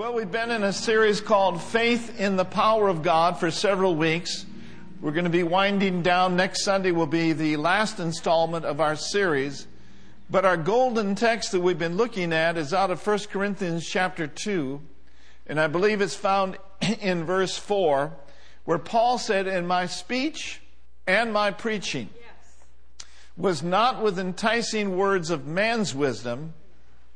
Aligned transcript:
Well, 0.00 0.14
we've 0.14 0.32
been 0.32 0.50
in 0.50 0.62
a 0.62 0.72
series 0.72 1.20
called 1.20 1.60
Faith 1.60 2.18
in 2.18 2.36
the 2.36 2.44
Power 2.46 2.88
of 2.88 3.02
God 3.02 3.38
for 3.38 3.50
several 3.50 3.94
weeks. 3.94 4.46
We're 5.02 5.12
going 5.12 5.24
to 5.24 5.30
be 5.30 5.42
winding 5.42 6.00
down. 6.00 6.36
Next 6.36 6.64
Sunday 6.64 6.90
will 6.90 7.06
be 7.06 7.34
the 7.34 7.58
last 7.58 8.00
installment 8.00 8.64
of 8.64 8.80
our 8.80 8.96
series. 8.96 9.66
But 10.30 10.46
our 10.46 10.56
golden 10.56 11.16
text 11.16 11.52
that 11.52 11.60
we've 11.60 11.78
been 11.78 11.98
looking 11.98 12.32
at 12.32 12.56
is 12.56 12.72
out 12.72 12.90
of 12.90 13.06
1 13.06 13.18
Corinthians 13.30 13.86
chapter 13.86 14.26
2. 14.26 14.80
And 15.48 15.60
I 15.60 15.66
believe 15.66 16.00
it's 16.00 16.16
found 16.16 16.56
in 17.02 17.24
verse 17.24 17.58
4, 17.58 18.10
where 18.64 18.78
Paul 18.78 19.18
said, 19.18 19.46
In 19.46 19.66
my 19.66 19.84
speech 19.84 20.62
and 21.06 21.30
my 21.30 21.50
preaching 21.50 22.08
was 23.36 23.62
not 23.62 24.02
with 24.02 24.18
enticing 24.18 24.96
words 24.96 25.28
of 25.28 25.46
man's 25.46 25.94
wisdom, 25.94 26.54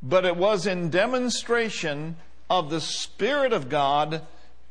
but 0.03 0.27
it 0.27 0.37
was 0.37 0.67
in 0.67 0.91
demonstration 0.91 2.17
of 2.49 2.71
the 2.71 2.81
Spirit 2.81 3.53
of 3.53 3.69
God 3.69 4.23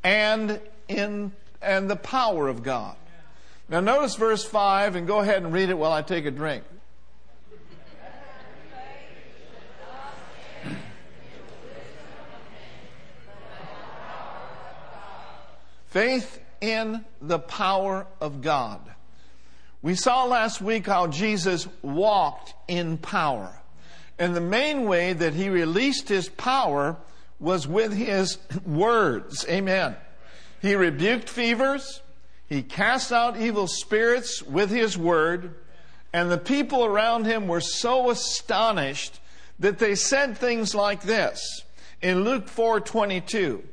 and 0.03 0.59
in 0.87 1.31
and 1.61 1.89
the 1.89 1.95
power 1.95 2.47
of 2.47 2.61
God. 2.61 2.95
Now 3.69 3.79
notice 3.79 4.15
verse 4.15 4.43
5 4.43 4.95
and 4.95 5.07
go 5.07 5.21
ahead 5.21 5.43
and 5.43 5.53
read 5.53 5.69
it 5.69 5.77
while 5.77 5.93
I 5.93 6.01
take 6.01 6.25
a 6.25 6.31
drink. 6.31 6.63
Faith 15.87 16.39
in 16.59 17.05
the 17.21 17.39
power 17.39 18.07
of 18.19 18.41
God. 18.41 18.79
We 19.83 19.95
saw 19.95 20.25
last 20.25 20.61
week 20.61 20.87
how 20.87 21.07
Jesus 21.07 21.67
walked 21.81 22.53
in 22.67 22.97
power. 22.97 23.51
And 24.17 24.35
the 24.35 24.41
main 24.41 24.85
way 24.85 25.13
that 25.13 25.33
he 25.33 25.49
released 25.49 26.09
his 26.09 26.29
power 26.29 26.97
was 27.39 27.67
with 27.67 27.93
his 27.93 28.37
words. 28.65 29.45
Amen. 29.49 29.95
He 30.61 30.75
rebuked 30.75 31.29
fevers. 31.29 32.01
He 32.47 32.63
cast 32.63 33.11
out 33.11 33.37
evil 33.37 33.67
spirits 33.67 34.41
with 34.43 34.69
his 34.69 34.97
word. 34.97 35.55
And 36.13 36.31
the 36.31 36.37
people 36.37 36.85
around 36.85 37.25
him 37.25 37.47
were 37.47 37.61
so 37.61 38.09
astonished 38.09 39.19
that 39.59 39.79
they 39.79 39.95
said 39.95 40.37
things 40.37 40.75
like 40.75 41.01
this 41.01 41.63
in 42.01 42.23
Luke 42.23 42.47
4:22. 42.47 43.63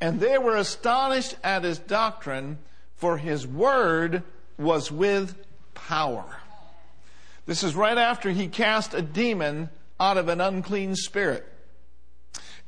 And 0.00 0.20
they 0.20 0.36
were 0.36 0.56
astonished 0.56 1.36
at 1.42 1.64
his 1.64 1.78
doctrine, 1.78 2.58
for 2.96 3.16
his 3.16 3.46
word 3.46 4.22
was 4.58 4.92
with 4.92 5.34
power. 5.74 6.36
This 7.46 7.62
is 7.62 7.74
right 7.74 7.96
after 7.96 8.30
he 8.30 8.48
cast 8.48 8.92
a 8.92 9.00
demon 9.00 9.70
out 9.98 10.18
of 10.18 10.28
an 10.28 10.40
unclean 10.40 10.96
spirit. 10.96 11.46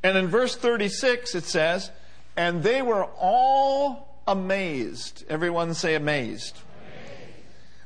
And 0.03 0.17
in 0.17 0.27
verse 0.27 0.55
36 0.55 1.35
it 1.35 1.43
says, 1.43 1.91
And 2.37 2.63
they 2.63 2.81
were 2.81 3.05
all 3.19 4.21
amazed. 4.27 5.25
Everyone 5.29 5.73
say 5.73 5.95
amazed. 5.95 6.57
amazed. 6.57 7.33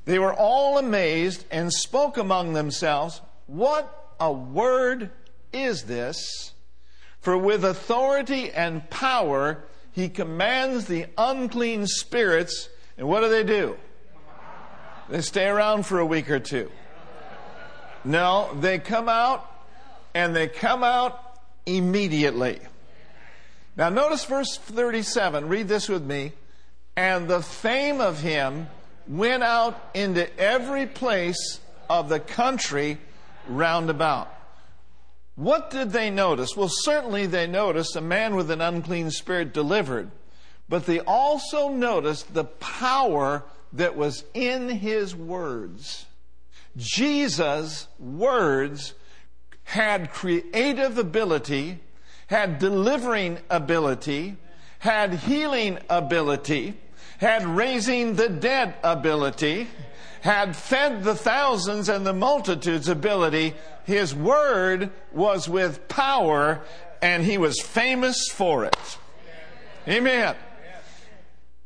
They 0.06 0.20
were 0.20 0.34
all 0.34 0.78
amazed 0.78 1.46
and 1.52 1.72
spoke 1.72 2.18
among 2.18 2.54
themselves, 2.54 3.22
What 3.48 4.16
a 4.20 4.32
word 4.32 5.12
is 5.52 5.84
this? 5.84 6.54
For 7.20 7.38
with 7.38 7.64
authority 7.64 8.52
and 8.52 8.90
power 8.90 9.64
he 9.94 10.10
commands 10.10 10.86
the 10.86 11.06
unclean 11.18 11.86
spirits, 11.86 12.68
and 12.98 13.08
what 13.08 13.22
do 13.22 13.30
they 13.30 13.44
do? 13.44 13.78
They 15.08 15.22
stay 15.22 15.46
around 15.48 15.86
for 15.86 16.00
a 16.00 16.06
week 16.06 16.32
or 16.32 16.40
two. 16.40 16.72
No, 18.04 18.50
they 18.60 18.80
come 18.80 19.08
out, 19.08 19.50
and 20.14 20.36
they 20.36 20.48
come 20.48 20.84
out 20.84 21.33
immediately. 21.66 22.60
Now, 23.76 23.90
notice 23.90 24.26
verse 24.26 24.58
37. 24.58 25.48
Read 25.48 25.68
this 25.68 25.90
with 25.90 26.04
me. 26.04 26.34
And 26.96 27.28
the 27.28 27.42
fame 27.42 28.02
of 28.02 28.22
him 28.22 28.68
went 29.08 29.44
out 29.44 29.80
into 29.94 30.30
every 30.40 30.86
place 30.86 31.60
of 31.90 32.10
the 32.10 32.20
country 32.20 33.00
round 33.48 33.90
about. 33.90 34.30
What 35.36 35.72
did 35.72 35.92
they 35.92 36.12
notice? 36.12 36.56
Well, 36.56 36.70
certainly 36.70 37.26
they 37.26 37.48
noticed 37.48 37.96
a 37.96 38.02
man 38.02 38.36
with 38.36 38.52
an 38.52 38.62
unclean 38.62 39.10
spirit 39.10 39.54
delivered, 39.54 40.12
but 40.70 40.86
they 40.86 41.00
also 41.00 41.70
noticed 41.70 42.34
the 42.34 42.44
power 42.44 43.44
that 43.74 43.96
was 43.96 44.24
in 44.36 44.70
his 44.70 45.16
words. 45.16 46.06
Jesus' 46.78 47.88
words 48.00 48.94
had 49.64 50.12
creative 50.12 50.98
ability, 50.98 51.80
had 52.28 52.60
delivering 52.60 53.40
ability, 53.50 54.38
had 54.80 55.14
healing 55.14 55.80
ability, 55.90 56.74
had 57.18 57.46
raising 57.46 58.16
the 58.16 58.30
dead 58.30 58.76
ability, 58.84 59.68
had 60.22 60.56
fed 60.56 61.04
the 61.04 61.16
thousands 61.16 61.90
and 61.90 62.06
the 62.06 62.14
multitudes 62.14 62.88
ability. 62.88 63.54
His 63.86 64.16
word 64.16 64.92
was 65.12 65.50
with 65.50 65.88
power 65.88 66.62
and 67.02 67.24
he 67.24 67.38
was 67.38 67.60
famous 67.62 68.28
for 68.32 68.66
it. 68.66 68.98
Amen 69.88 70.36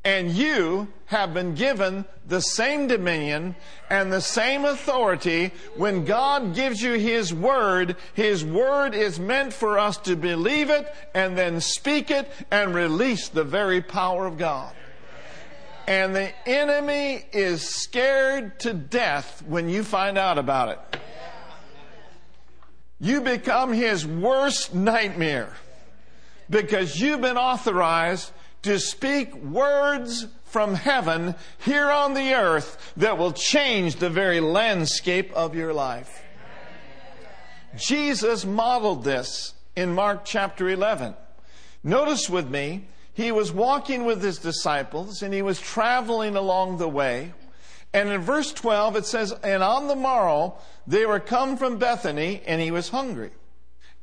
and 0.07 0.31
you 0.31 0.87
have 1.07 1.34
been 1.34 1.56
given 1.56 2.06
the 2.28 2.41
same 2.41 2.88
dominion 2.88 3.56
and 3.90 4.12
the 4.12 4.22
same 4.22 4.66
authority. 4.66 5.51
When 5.75 6.06
God 6.06 6.53
gives 6.53 6.81
you 6.81 6.94
His 6.94 7.34
Word, 7.34 7.95
His 8.13 8.44
Word 8.44 8.94
is 8.94 9.19
meant 9.19 9.53
for 9.53 9.79
us 9.79 9.97
to 10.00 10.16
believe 10.16 10.69
it 10.69 10.94
and 11.16 11.38
then 11.38 11.62
speak 11.62 12.12
it 12.12 12.29
and 12.51 12.75
release 12.75 13.29
the 13.29 13.45
very 13.45 13.81
power 13.81 14.25
of 14.25 14.38
God. 14.38 14.73
And 15.88 16.13
the 16.13 16.34
enemy 16.45 17.25
is 17.31 17.62
scared 17.62 18.59
to 18.59 18.74
death 18.74 19.41
when 19.47 19.69
you 19.69 19.84
find 19.84 20.18
out 20.18 20.38
about 20.38 20.69
it. 20.69 21.00
You 23.00 23.22
become 23.22 23.72
his 23.72 24.06
worst 24.06 24.75
nightmare 24.75 25.53
because 26.50 27.00
you've 27.00 27.22
been 27.22 27.38
authorized 27.38 28.31
to 28.63 28.79
speak 28.79 29.34
words 29.35 30.28
from 30.47 30.73
heaven 30.73 31.35
here 31.59 31.89
on 31.89 32.13
the 32.13 32.33
earth 32.33 32.93
that 32.97 33.17
will 33.17 33.33
change 33.33 33.97
the 33.97 34.09
very 34.09 34.39
landscape 34.39 35.31
of 35.33 35.55
your 35.55 35.73
life. 35.73 36.23
Jesus 37.75 38.45
modeled 38.45 39.03
this 39.03 39.53
in 39.75 39.93
Mark 39.93 40.25
chapter 40.25 40.69
11. 40.69 41.15
Notice 41.83 42.29
with 42.29 42.49
me, 42.49 42.87
he 43.13 43.31
was 43.31 43.51
walking 43.51 44.05
with 44.05 44.21
his 44.21 44.39
disciples 44.39 45.21
and 45.21 45.33
he 45.33 45.41
was 45.41 45.59
traveling 45.59 46.35
along 46.35 46.77
the 46.77 46.87
way. 46.87 47.33
And 47.93 48.09
in 48.09 48.21
verse 48.21 48.53
12 48.53 48.97
it 48.97 49.05
says, 49.05 49.31
And 49.43 49.63
on 49.63 49.87
the 49.87 49.95
morrow 49.95 50.55
they 50.85 51.05
were 51.05 51.19
come 51.19 51.57
from 51.57 51.77
Bethany 51.77 52.41
and 52.45 52.61
he 52.61 52.71
was 52.71 52.89
hungry. 52.89 53.31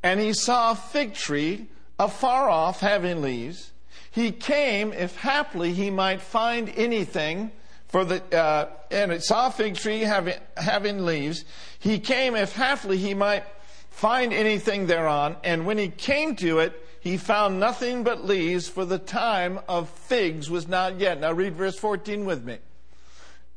And 0.03 0.19
he 0.19 0.33
saw 0.33 0.71
a 0.71 0.75
fig 0.75 1.13
tree 1.13 1.67
afar 1.97 2.49
off 2.49 2.79
having 2.79 3.21
leaves 3.21 3.71
he 4.15 4.31
came 4.31 4.93
if 4.93 5.17
haply 5.17 5.73
he 5.73 5.89
might 5.89 6.21
find 6.21 6.71
anything 6.77 7.51
for 7.89 8.05
the 8.05 8.23
uh, 8.33 8.69
and 8.89 9.11
it 9.11 9.21
saw 9.23 9.47
a 9.47 9.51
fig 9.51 9.75
tree 9.75 9.99
having 9.99 10.35
having 10.55 11.03
leaves. 11.03 11.43
He 11.79 11.99
came 11.99 12.33
if 12.33 12.53
haply 12.53 12.97
he 12.97 13.13
might 13.13 13.43
find 13.89 14.31
anything 14.31 14.87
thereon, 14.87 15.35
and 15.43 15.65
when 15.65 15.77
he 15.77 15.89
came 15.89 16.37
to 16.37 16.59
it, 16.59 16.81
he 17.01 17.17
found 17.17 17.59
nothing 17.59 18.05
but 18.05 18.23
leaves, 18.23 18.69
for 18.69 18.85
the 18.85 18.97
time 18.97 19.59
of 19.67 19.89
figs 19.89 20.49
was 20.49 20.65
not 20.65 20.97
yet. 20.97 21.19
Now 21.19 21.33
read 21.33 21.55
verse 21.55 21.77
14 21.77 22.23
with 22.23 22.45
me. 22.45 22.59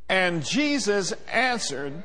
And 0.08 0.44
Jesus 0.44 1.12
answered, 1.32 2.02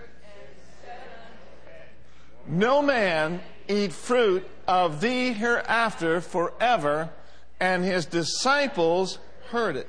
No 2.45 2.83
man 2.83 3.41
eat 3.67 3.93
fruit 3.93 4.47
of 4.67 5.01
thee 5.01 5.33
hereafter 5.33 6.21
forever 6.21 7.09
and 7.63 7.85
his 7.85 8.05
disciples 8.05 9.19
heard 9.49 9.77
it. 9.77 9.87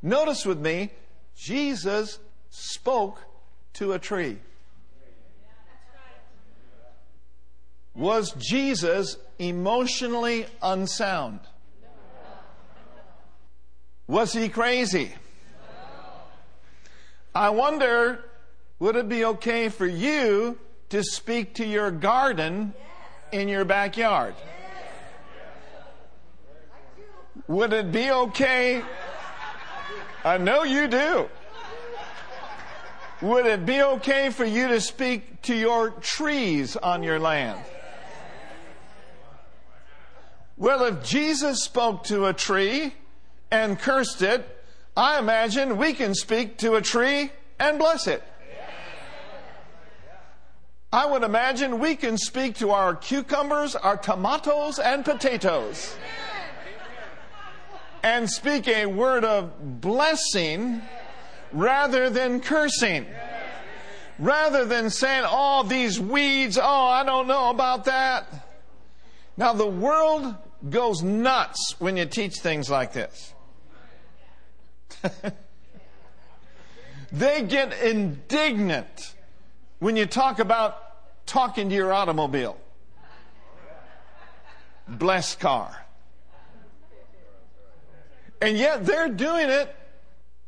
Notice 0.00 0.46
with 0.46 0.60
me, 0.60 0.92
Jesus 1.36 2.20
spoke 2.50 3.18
to 3.72 3.94
a 3.94 3.98
tree. 3.98 4.38
Was 7.96 8.30
Jesus 8.38 9.16
emotionally 9.40 10.46
unsound? 10.62 11.40
Was 14.06 14.32
he 14.32 14.48
crazy? 14.48 15.12
I 17.34 17.50
wonder, 17.50 18.24
would 18.78 18.94
it 18.94 19.08
be 19.08 19.24
okay 19.24 19.68
for 19.68 19.86
you 19.86 20.58
to 20.90 21.02
speak 21.02 21.54
to 21.54 21.66
your 21.66 21.90
garden 21.90 22.72
in 23.32 23.48
your 23.48 23.64
backyard? 23.64 24.36
Would 27.46 27.72
it 27.72 27.92
be 27.92 28.10
okay? 28.10 28.82
I 30.24 30.38
know 30.38 30.64
you 30.64 30.88
do. 30.88 31.28
Would 33.22 33.46
it 33.46 33.66
be 33.66 33.82
okay 33.82 34.30
for 34.30 34.44
you 34.44 34.68
to 34.68 34.80
speak 34.80 35.42
to 35.42 35.54
your 35.54 35.90
trees 35.90 36.76
on 36.76 37.02
your 37.02 37.18
land? 37.18 37.60
Well, 40.56 40.84
if 40.84 41.04
Jesus 41.04 41.62
spoke 41.62 42.04
to 42.04 42.26
a 42.26 42.32
tree 42.32 42.94
and 43.50 43.78
cursed 43.78 44.22
it, 44.22 44.46
I 44.96 45.18
imagine 45.18 45.76
we 45.76 45.92
can 45.92 46.14
speak 46.14 46.58
to 46.58 46.74
a 46.74 46.82
tree 46.82 47.30
and 47.58 47.78
bless 47.78 48.06
it. 48.06 48.22
I 50.92 51.06
would 51.06 51.22
imagine 51.22 51.78
we 51.78 51.94
can 51.94 52.18
speak 52.18 52.56
to 52.56 52.72
our 52.72 52.94
cucumbers, 52.94 53.76
our 53.76 53.96
tomatoes, 53.96 54.78
and 54.78 55.04
potatoes 55.04 55.94
and 58.02 58.28
speak 58.30 58.68
a 58.68 58.86
word 58.86 59.24
of 59.24 59.80
blessing 59.80 60.82
rather 61.52 62.10
than 62.10 62.40
cursing. 62.40 63.06
Rather 64.18 64.64
than 64.66 64.90
saying, 64.90 65.24
oh, 65.26 65.62
these 65.62 65.98
weeds, 65.98 66.58
oh, 66.58 66.86
I 66.86 67.04
don't 67.04 67.26
know 67.26 67.50
about 67.50 67.86
that. 67.86 68.48
Now, 69.36 69.54
the 69.54 69.66
world 69.66 70.34
goes 70.68 71.02
nuts 71.02 71.76
when 71.78 71.96
you 71.96 72.04
teach 72.04 72.36
things 72.36 72.68
like 72.68 72.92
this. 72.92 73.34
they 77.12 77.42
get 77.42 77.72
indignant 77.82 79.14
when 79.78 79.96
you 79.96 80.04
talk 80.04 80.38
about 80.38 81.26
talking 81.26 81.70
to 81.70 81.74
your 81.74 81.92
automobile. 81.92 82.58
Blessed 84.86 85.40
car. 85.40 85.86
And 88.40 88.56
yet 88.56 88.86
they're 88.86 89.08
doing 89.08 89.50
it 89.50 89.74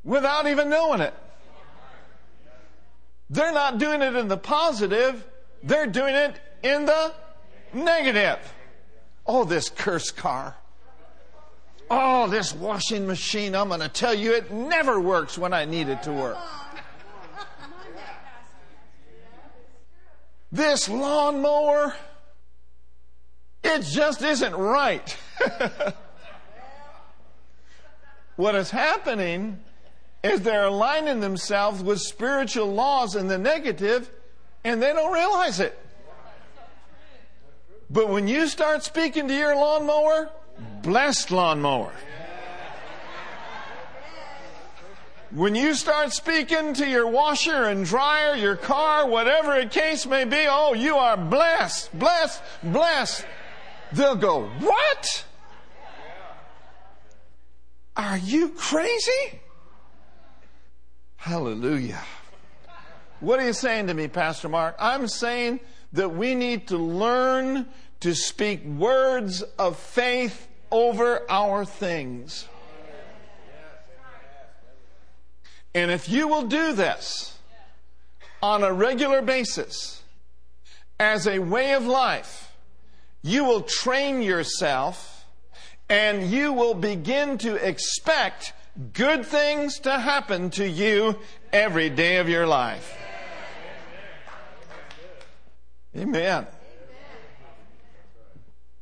without 0.05 0.47
even 0.47 0.71
knowing 0.71 1.01
it. 1.01 1.15
They're 3.31 3.53
not 3.53 3.79
doing 3.79 4.03
it 4.03 4.15
in 4.15 4.29
the 4.29 4.37
positive, 4.37 5.27
they're 5.63 5.87
doing 5.87 6.15
it 6.15 6.39
in 6.63 6.85
the 6.87 7.15
negative. 7.73 8.39
Oh, 9.27 9.45
this 9.45 9.71
cursed 9.71 10.17
car. 10.17 10.57
Oh, 11.91 12.29
this 12.29 12.55
washing 12.55 13.07
machine, 13.07 13.55
I'm 13.55 13.69
going 13.69 13.81
to 13.81 13.89
tell 13.89 14.15
you, 14.15 14.35
it 14.35 14.51
never 14.51 15.01
works 15.01 15.37
when 15.37 15.53
I 15.53 15.65
need 15.65 15.89
it 15.89 16.03
to 16.05 16.13
work. 16.13 16.39
This 20.51 20.89
lawnmower, 20.89 21.95
it 23.65 23.83
just 23.83 24.21
isn't 24.21 24.55
right. 24.55 25.17
what 28.37 28.55
is 28.55 28.71
happening 28.71 29.61
is 30.23 30.41
they're 30.41 30.65
aligning 30.65 31.21
themselves 31.21 31.83
with 31.83 32.01
spiritual 32.01 32.73
laws 32.73 33.17
in 33.17 33.29
the 33.29 33.39
negative 33.39 34.11
and 34.65 34.81
they 34.81 34.93
don't 34.93 35.13
realize 35.13 35.61
it. 35.61 35.79
But 37.91 38.09
when 38.09 38.29
you 38.29 38.47
start 38.47 38.85
speaking 38.85 39.29
to 39.29 39.35
your 39.35 39.55
lawnmower, 39.55 40.31
blessed 40.83 41.31
lawnmower. 41.31 41.93
When 45.31 45.55
you 45.55 45.75
start 45.75 46.13
speaking 46.13 46.75
to 46.75 46.87
your 46.87 47.07
washer 47.07 47.65
and 47.65 47.87
dryer, 47.87 48.35
your 48.35 48.57
car, 48.57 49.07
whatever 49.07 49.59
the 49.59 49.67
case 49.67 50.05
may 50.07 50.25
be, 50.25 50.47
oh, 50.49 50.75
you 50.75 50.97
are 50.97 51.17
blessed, 51.17 51.99
blessed, 51.99 52.43
blessed. 52.63 53.25
They'll 53.93 54.17
go, 54.17 54.45
what? 54.61 55.25
Are 57.97 58.19
you 58.19 58.51
crazy? 58.51 59.41
Hallelujah. 61.17 62.03
What 63.21 63.39
are 63.39 63.47
you 63.47 63.53
saying 63.53 63.87
to 63.87 63.95
me, 63.95 64.09
Pastor 64.09 64.49
Mark? 64.49 64.75
I'm 64.79 65.07
saying 65.07 65.61
that 65.93 66.09
we 66.09 66.35
need 66.35 66.69
to 66.69 66.79
learn 66.79 67.67
to 68.01 68.15
speak 68.15 68.65
words 68.65 69.43
of 69.59 69.79
faith 69.79 70.49
over 70.71 71.25
our 71.31 71.65
things. 71.65 72.49
And 75.75 75.91
if 75.91 76.09
you 76.09 76.29
will 76.29 76.43
do 76.43 76.73
this 76.73 77.39
on 78.43 78.65
a 78.65 78.73
regular 78.73 79.23
basis 79.23 80.03
as 80.99 81.27
a 81.27 81.39
way 81.39 81.73
of 81.75 81.87
life, 81.87 82.53
you 83.23 83.45
will 83.45 83.63
train 83.63 84.23
yourself 84.23 85.22
and 85.93 86.31
you 86.31 86.55
will 86.55 86.73
begin 86.73 87.37
to 87.37 87.55
expect 87.57 88.55
good 88.95 89.27
things 89.27 89.79
to 89.81 89.99
happen 89.99 90.49
to 90.49 90.67
you 90.67 91.19
every 91.53 91.91
day 91.91 92.17
of 92.17 92.31
your 92.31 92.47
life. 92.47 92.97
Amen. 95.95 96.47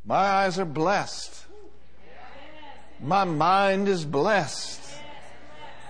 My 0.05 0.15
eyes 0.15 0.61
are 0.61 0.65
blessed. 0.65 1.47
My 3.01 3.25
mind 3.25 3.89
is 3.89 4.05
blessed. 4.05 4.81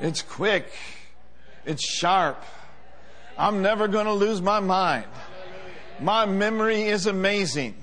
It's 0.00 0.22
quick. 0.22 0.72
It's 1.66 1.84
sharp. 1.84 2.42
I'm 3.36 3.60
never 3.60 3.88
going 3.88 4.06
to 4.06 4.14
lose 4.14 4.40
my 4.40 4.60
mind. 4.60 5.04
My 6.00 6.24
memory 6.24 6.84
is 6.84 7.06
amazing. 7.06 7.74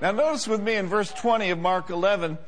Now, 0.00 0.12
notice 0.12 0.46
with 0.46 0.62
me 0.62 0.74
in 0.74 0.86
verse 0.86 1.12
20 1.12 1.50
of 1.50 1.58
Mark 1.58 1.90
11. 1.90 2.38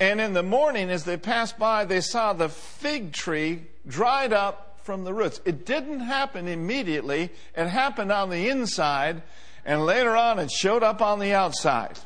And 0.00 0.20
in 0.20 0.32
the 0.32 0.42
morning, 0.42 0.90
as 0.90 1.04
they 1.04 1.16
passed 1.16 1.58
by, 1.58 1.84
they 1.84 2.00
saw 2.00 2.32
the 2.32 2.48
fig 2.48 3.12
tree 3.12 3.64
dried 3.86 4.32
up 4.32 4.78
from 4.84 5.04
the 5.04 5.12
roots. 5.12 5.40
It 5.44 5.66
didn't 5.66 6.00
happen 6.00 6.46
immediately, 6.46 7.30
it 7.56 7.66
happened 7.66 8.12
on 8.12 8.30
the 8.30 8.48
inside, 8.48 9.22
and 9.64 9.84
later 9.84 10.16
on 10.16 10.38
it 10.38 10.50
showed 10.50 10.82
up 10.82 11.02
on 11.02 11.18
the 11.18 11.34
outside. 11.34 11.98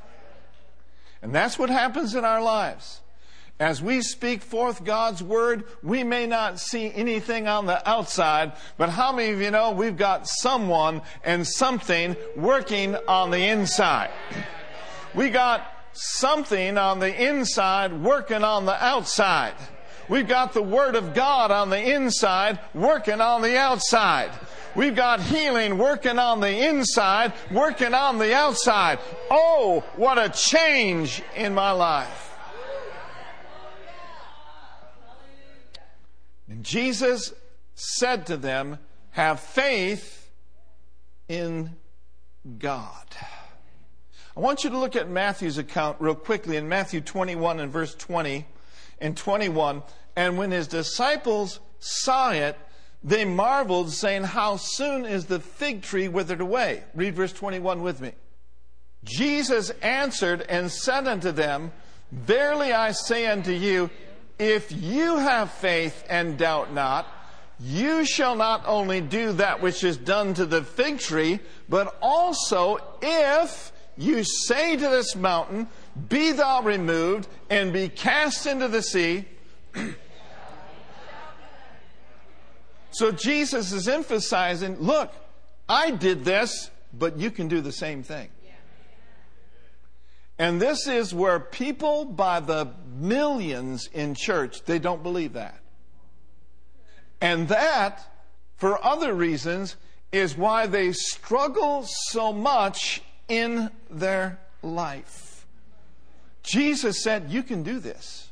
And 1.21 1.35
that's 1.35 1.59
what 1.59 1.71
happens 1.71 2.15
in 2.15 2.25
our 2.25 2.43
lives. 2.43 3.02
As 3.63 3.81
we 3.81 4.03
speak 4.03 4.43
forth 4.43 4.83
God's 4.83 5.23
word, 5.23 5.63
we 5.85 6.03
may 6.03 6.27
not 6.27 6.59
see 6.59 6.93
anything 6.93 7.47
on 7.47 7.67
the 7.67 7.89
outside, 7.89 8.55
but 8.77 8.89
how 8.89 9.13
many 9.13 9.31
of 9.31 9.41
you 9.41 9.53
know 9.53 9.71
we've 9.71 9.97
got 9.97 10.27
someone 10.27 11.01
and 11.23 11.47
something 11.47 12.17
working 12.35 12.97
on 13.07 13.31
the 13.31 13.39
inside? 13.39 14.11
We 15.15 15.31
got 15.31 15.65
something 15.93 16.77
on 16.77 16.99
the 16.99 17.31
inside 17.31 18.03
working 18.03 18.43
on 18.43 18.67
the 18.67 18.85
outside. 18.85 19.55
We've 20.09 20.27
got 20.27 20.55
the 20.55 20.63
Word 20.63 20.97
of 20.97 21.15
God 21.15 21.53
on 21.53 21.71
the 21.71 21.95
inside 21.95 22.59
working 22.75 23.21
on 23.21 23.43
the 23.43 23.57
outside. 23.57 24.33
We've 24.75 24.97
got 24.97 25.21
healing 25.21 25.79
working 25.79 26.19
on 26.19 26.41
the 26.41 26.67
inside, 26.69 27.33
working 27.53 27.95
on 27.95 28.19
the 28.19 28.35
outside. 28.35 28.99
Oh, 29.31 29.85
what 29.95 30.19
a 30.19 30.31
change 30.31 31.23
in 31.37 31.55
my 31.55 31.71
life. 31.71 32.32
And 36.49 36.65
Jesus 36.65 37.33
said 37.75 38.27
to 38.27 38.37
them, 38.37 38.79
Have 39.11 39.41
faith 39.41 40.31
in 41.29 41.77
God. 42.59 43.07
I 44.37 44.41
want 44.41 44.65
you 44.65 44.71
to 44.71 44.79
look 44.79 44.97
at 44.97 45.11
Matthew's 45.11 45.59
account 45.59 45.99
real 46.01 46.15
quickly 46.15 46.57
in 46.57 46.69
Matthew 46.69 47.01
21 47.01 47.61
and 47.61 47.71
verse 47.71 47.95
20 47.95 48.47
and 49.01 49.17
21. 49.17 49.83
And 50.17 50.39
when 50.39 50.51
his 50.51 50.67
disciples 50.67 51.61
saw 51.79 52.31
it, 52.31 52.59
they 53.05 53.25
marveled, 53.25 53.93
saying, 53.93 54.25
How 54.25 54.57
soon 54.57 55.05
is 55.05 55.27
the 55.27 55.41
fig 55.41 55.83
tree 55.83 56.09
withered 56.09 56.41
away? 56.41 56.85
Read 56.95 57.15
verse 57.15 57.33
21 57.33 57.83
with 57.83 58.01
me. 58.01 58.13
Jesus 59.05 59.71
answered 59.83 60.43
and 60.49 60.71
said 60.71 61.09
unto 61.09 61.33
them, 61.33 61.73
Verily 62.13 62.73
I 62.73 62.93
say 62.93 63.27
unto 63.27 63.53
you, 63.53 63.91
if 64.43 64.73
you 64.73 65.19
have 65.19 65.53
faith 65.53 66.05
and 66.09 66.37
doubt 66.37 66.73
not, 66.73 67.07
you 67.61 68.05
shall 68.05 68.35
not 68.35 68.65
only 68.67 69.01
do 69.01 69.33
that 69.35 69.63
which 69.63 69.85
is 69.85 69.97
done 69.97 70.35
to 70.35 70.45
the 70.45 70.65
fig 70.65 70.99
tree, 70.99 71.39
but 71.69 71.97
also 72.03 72.79
if 73.01 73.71
you 73.97 74.25
say 74.25 74.77
to 74.77 74.89
this 74.89 75.15
mountain, 75.15 75.69
Be 76.09 76.33
thou 76.33 76.63
removed 76.63 77.29
and 77.51 77.73
be 77.73 77.89
cast 77.89 78.47
into 78.47 78.67
the 78.67 78.83
sea. 78.83 79.27
so 82.91 83.13
Jesus 83.13 83.71
is 83.71 83.87
emphasizing 83.87 84.77
look, 84.81 85.13
I 85.69 85.93
did 85.93 86.25
this, 86.25 86.69
but 86.93 87.17
you 87.17 87.31
can 87.31 87.47
do 87.47 87.61
the 87.61 87.73
same 87.73 88.03
thing. 88.03 88.29
And 90.43 90.61
this 90.61 90.89
is 90.89 91.15
where 91.15 91.39
people 91.39 92.05
by 92.05 92.41
the 92.41 92.73
millions 92.99 93.89
in 93.93 94.17
church, 94.17 94.65
they 94.65 94.81
don't 94.81 95.05
believe 95.05 95.35
that. 95.35 95.61
And 97.21 97.47
that, 97.47 98.03
for 98.57 98.85
other 98.85 99.15
reasons, 99.15 99.77
is 100.11 100.37
why 100.37 100.67
they 100.67 100.91
struggle 100.91 101.85
so 101.87 102.33
much 102.33 103.03
in 103.29 103.71
their 103.89 104.41
life. 104.63 105.47
Jesus 106.43 107.05
said, 107.05 107.31
You 107.31 107.45
can 107.45 107.63
do 107.63 107.79
this. 107.79 108.29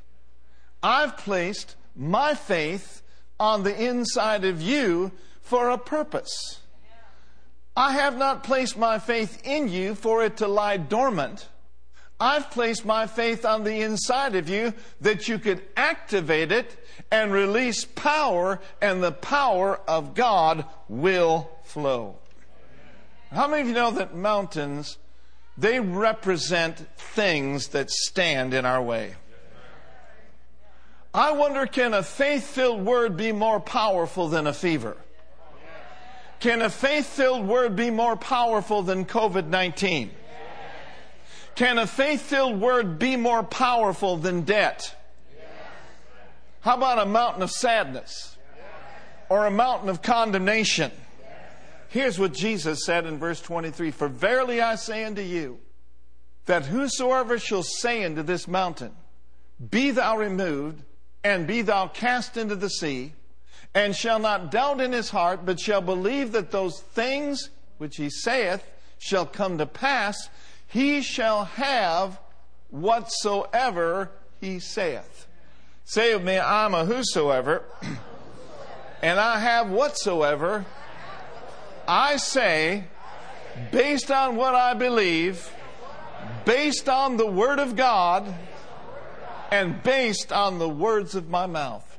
I've 0.82 1.16
placed 1.16 1.76
my 1.94 2.34
faith 2.34 3.02
on 3.38 3.62
the 3.62 3.84
inside 3.84 4.44
of 4.44 4.60
you 4.60 5.12
for 5.42 5.70
a 5.70 5.78
purpose. 5.78 6.58
I 7.76 7.92
have 7.92 8.18
not 8.18 8.42
placed 8.42 8.76
my 8.76 8.98
faith 8.98 9.42
in 9.44 9.68
you 9.68 9.94
for 9.94 10.24
it 10.24 10.38
to 10.38 10.48
lie 10.48 10.76
dormant. 10.76 11.46
I've 12.20 12.50
placed 12.50 12.84
my 12.84 13.06
faith 13.06 13.46
on 13.46 13.64
the 13.64 13.80
inside 13.80 14.36
of 14.36 14.48
you 14.50 14.74
that 15.00 15.26
you 15.26 15.38
could 15.38 15.62
activate 15.74 16.52
it 16.52 16.76
and 17.10 17.32
release 17.32 17.86
power, 17.86 18.60
and 18.82 19.02
the 19.02 19.10
power 19.10 19.80
of 19.88 20.14
God 20.14 20.66
will 20.88 21.50
flow. 21.64 22.18
How 23.32 23.48
many 23.48 23.62
of 23.62 23.68
you 23.68 23.74
know 23.74 23.90
that 23.92 24.14
mountains, 24.14 24.98
they 25.56 25.80
represent 25.80 26.76
things 26.96 27.68
that 27.68 27.90
stand 27.90 28.52
in 28.52 28.66
our 28.66 28.82
way? 28.82 29.14
I 31.14 31.32
wonder 31.32 31.66
can 31.66 31.94
a 31.94 32.02
faith 32.02 32.44
filled 32.44 32.84
word 32.84 33.16
be 33.16 33.32
more 33.32 33.60
powerful 33.60 34.28
than 34.28 34.46
a 34.46 34.52
fever? 34.52 34.96
Can 36.38 36.62
a 36.62 36.70
faith 36.70 37.06
filled 37.06 37.46
word 37.46 37.76
be 37.76 37.90
more 37.90 38.16
powerful 38.16 38.82
than 38.82 39.04
COVID 39.06 39.46
19? 39.46 40.10
Can 41.60 41.76
a 41.76 41.86
faith 41.86 42.22
filled 42.22 42.58
word 42.58 42.98
be 42.98 43.16
more 43.16 43.42
powerful 43.42 44.16
than 44.16 44.44
debt? 44.44 44.96
How 46.60 46.74
about 46.74 46.98
a 46.98 47.04
mountain 47.04 47.42
of 47.42 47.50
sadness? 47.50 48.38
Or 49.28 49.44
a 49.44 49.50
mountain 49.50 49.90
of 49.90 50.00
condemnation? 50.00 50.90
Here's 51.88 52.18
what 52.18 52.32
Jesus 52.32 52.86
said 52.86 53.04
in 53.04 53.18
verse 53.18 53.42
23 53.42 53.90
For 53.90 54.08
verily 54.08 54.62
I 54.62 54.76
say 54.76 55.04
unto 55.04 55.20
you, 55.20 55.58
that 56.46 56.64
whosoever 56.64 57.38
shall 57.38 57.62
say 57.62 58.04
unto 58.04 58.22
this 58.22 58.48
mountain, 58.48 58.92
Be 59.70 59.90
thou 59.90 60.16
removed, 60.16 60.82
and 61.22 61.46
be 61.46 61.60
thou 61.60 61.88
cast 61.88 62.38
into 62.38 62.56
the 62.56 62.70
sea, 62.70 63.12
and 63.74 63.94
shall 63.94 64.18
not 64.18 64.50
doubt 64.50 64.80
in 64.80 64.92
his 64.92 65.10
heart, 65.10 65.44
but 65.44 65.60
shall 65.60 65.82
believe 65.82 66.32
that 66.32 66.52
those 66.52 66.80
things 66.80 67.50
which 67.76 67.98
he 67.98 68.08
saith 68.08 68.64
shall 68.98 69.26
come 69.26 69.58
to 69.58 69.66
pass, 69.66 70.30
he 70.70 71.02
shall 71.02 71.44
have 71.44 72.18
whatsoever 72.70 74.10
he 74.40 74.58
saith. 74.58 75.26
Say 75.84 76.12
of 76.12 76.22
me, 76.22 76.38
I'm 76.38 76.74
a 76.74 76.84
whosoever, 76.84 77.64
and 79.02 79.18
I 79.18 79.40
have 79.40 79.70
whatsoever 79.70 80.64
I 81.90 82.18
say, 82.18 82.84
based 83.72 84.12
on 84.12 84.36
what 84.36 84.54
I 84.54 84.74
believe, 84.74 85.52
based 86.44 86.88
on 86.88 87.16
the 87.16 87.26
Word 87.26 87.58
of 87.58 87.74
God, 87.74 88.32
and 89.50 89.82
based 89.82 90.32
on 90.32 90.60
the 90.60 90.68
words 90.68 91.16
of 91.16 91.28
my 91.28 91.46
mouth. 91.46 91.98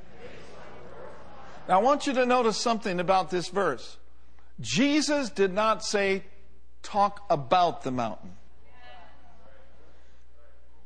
Now, 1.68 1.80
I 1.80 1.84
want 1.84 2.08
you 2.08 2.13
to 2.13 2.25
notice 2.25 2.58
something 2.58 3.01
about 3.01 3.32
this 3.32 3.50
verse. 3.50 3.98
Jesus 4.62 5.30
did 5.30 5.54
not 5.54 5.84
say, 5.84 6.24
talk 6.82 7.25
about 7.30 7.84
the 7.84 7.92
mountain. 7.92 8.38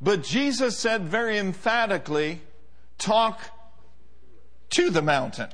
But 0.01 0.23
Jesus 0.23 0.77
said 0.77 1.03
very 1.03 1.37
emphatically, 1.37 2.41
talk 2.97 3.39
to 4.71 4.89
the 4.89 5.01
mountain. 5.01 5.49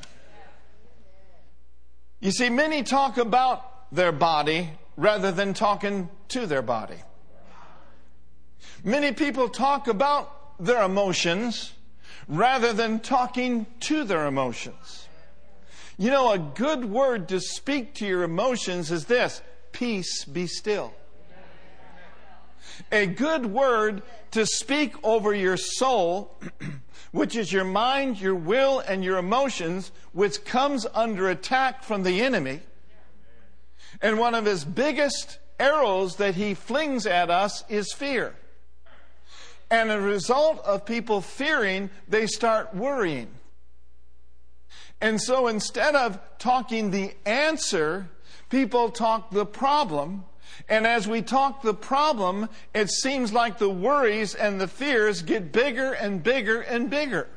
You 2.19 2.31
see, 2.31 2.49
many 2.49 2.83
talk 2.83 3.17
about 3.17 3.91
their 3.91 4.11
body 4.11 4.69
rather 4.95 5.31
than 5.31 5.53
talking 5.53 6.09
to 6.29 6.45
their 6.45 6.61
body. 6.61 6.97
Many 8.83 9.11
people 9.11 9.49
talk 9.49 9.87
about 9.87 10.63
their 10.63 10.83
emotions 10.83 11.73
rather 12.27 12.73
than 12.73 12.99
talking 12.99 13.65
to 13.81 14.03
their 14.03 14.27
emotions. 14.27 15.07
You 15.97 16.09
know, 16.09 16.31
a 16.31 16.39
good 16.39 16.85
word 16.85 17.29
to 17.29 17.39
speak 17.39 17.95
to 17.95 18.07
your 18.07 18.23
emotions 18.23 18.91
is 18.91 19.05
this 19.05 19.41
peace, 19.71 20.25
be 20.25 20.47
still. 20.47 20.93
A 22.91 23.05
good 23.05 23.45
word 23.45 24.03
to 24.31 24.45
speak 24.45 24.95
over 25.03 25.33
your 25.33 25.57
soul, 25.57 26.39
which 27.11 27.35
is 27.35 27.51
your 27.51 27.65
mind, 27.65 28.19
your 28.19 28.35
will, 28.35 28.79
and 28.79 29.03
your 29.03 29.17
emotions, 29.17 29.91
which 30.13 30.45
comes 30.45 30.85
under 30.93 31.29
attack 31.29 31.83
from 31.83 32.03
the 32.03 32.21
enemy. 32.21 32.61
And 34.01 34.17
one 34.17 34.35
of 34.35 34.45
his 34.45 34.63
biggest 34.63 35.39
arrows 35.59 36.15
that 36.15 36.35
he 36.35 36.53
flings 36.53 37.05
at 37.05 37.29
us 37.29 37.63
is 37.69 37.93
fear. 37.93 38.35
And 39.69 39.91
a 39.91 40.01
result 40.01 40.59
of 40.65 40.85
people 40.85 41.21
fearing, 41.21 41.89
they 42.07 42.27
start 42.27 42.75
worrying. 42.75 43.29
And 44.99 45.19
so 45.21 45.47
instead 45.47 45.95
of 45.95 46.19
talking 46.37 46.91
the 46.91 47.13
answer, 47.25 48.09
people 48.49 48.89
talk 48.89 49.31
the 49.31 49.45
problem. 49.45 50.25
And 50.69 50.85
as 50.87 51.07
we 51.07 51.21
talk 51.21 51.61
the 51.61 51.73
problem, 51.73 52.49
it 52.73 52.89
seems 52.89 53.33
like 53.33 53.57
the 53.57 53.69
worries 53.69 54.35
and 54.35 54.59
the 54.59 54.67
fears 54.67 55.21
get 55.21 55.51
bigger 55.51 55.93
and 55.93 56.21
bigger 56.23 56.61
and 56.61 56.89
bigger. 56.89 57.27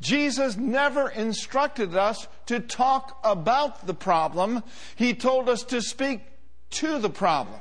Jesus 0.00 0.56
never 0.56 1.08
instructed 1.08 1.96
us 1.96 2.28
to 2.46 2.60
talk 2.60 3.18
about 3.24 3.86
the 3.86 3.94
problem. 3.94 4.62
He 4.96 5.14
told 5.14 5.48
us 5.48 5.64
to 5.64 5.82
speak 5.82 6.20
to 6.70 6.98
the 6.98 7.10
problem. 7.10 7.58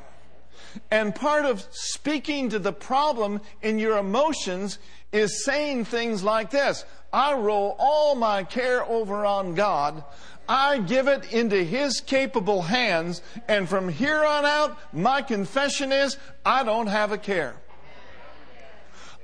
And 0.92 1.14
part 1.14 1.46
of 1.46 1.68
speaking 1.72 2.50
to 2.50 2.60
the 2.60 2.74
problem 2.74 3.42
in 3.62 3.80
your 3.80 3.98
emotions 3.98 4.80
is 5.12 5.44
saying 5.44 5.86
things 5.86 6.24
like 6.24 6.50
this 6.50 6.86
I 7.12 7.34
roll 7.34 7.76
all 7.80 8.16
my 8.16 8.44
care 8.44 8.84
over 8.84 9.26
on 9.26 9.56
God. 9.56 10.04
I 10.50 10.80
give 10.80 11.08
it 11.08 11.34
into 11.34 11.64
His 11.64 12.00
capable 12.00 12.62
hands. 12.62 13.22
And 13.48 13.68
from 13.68 13.90
here 13.90 14.24
on 14.24 14.46
out, 14.46 14.78
my 14.94 15.22
confession 15.22 15.92
is 15.92 16.18
I 16.46 16.64
don't 16.64 16.88
have 16.88 17.12
a 17.12 17.18
care. 17.18 17.56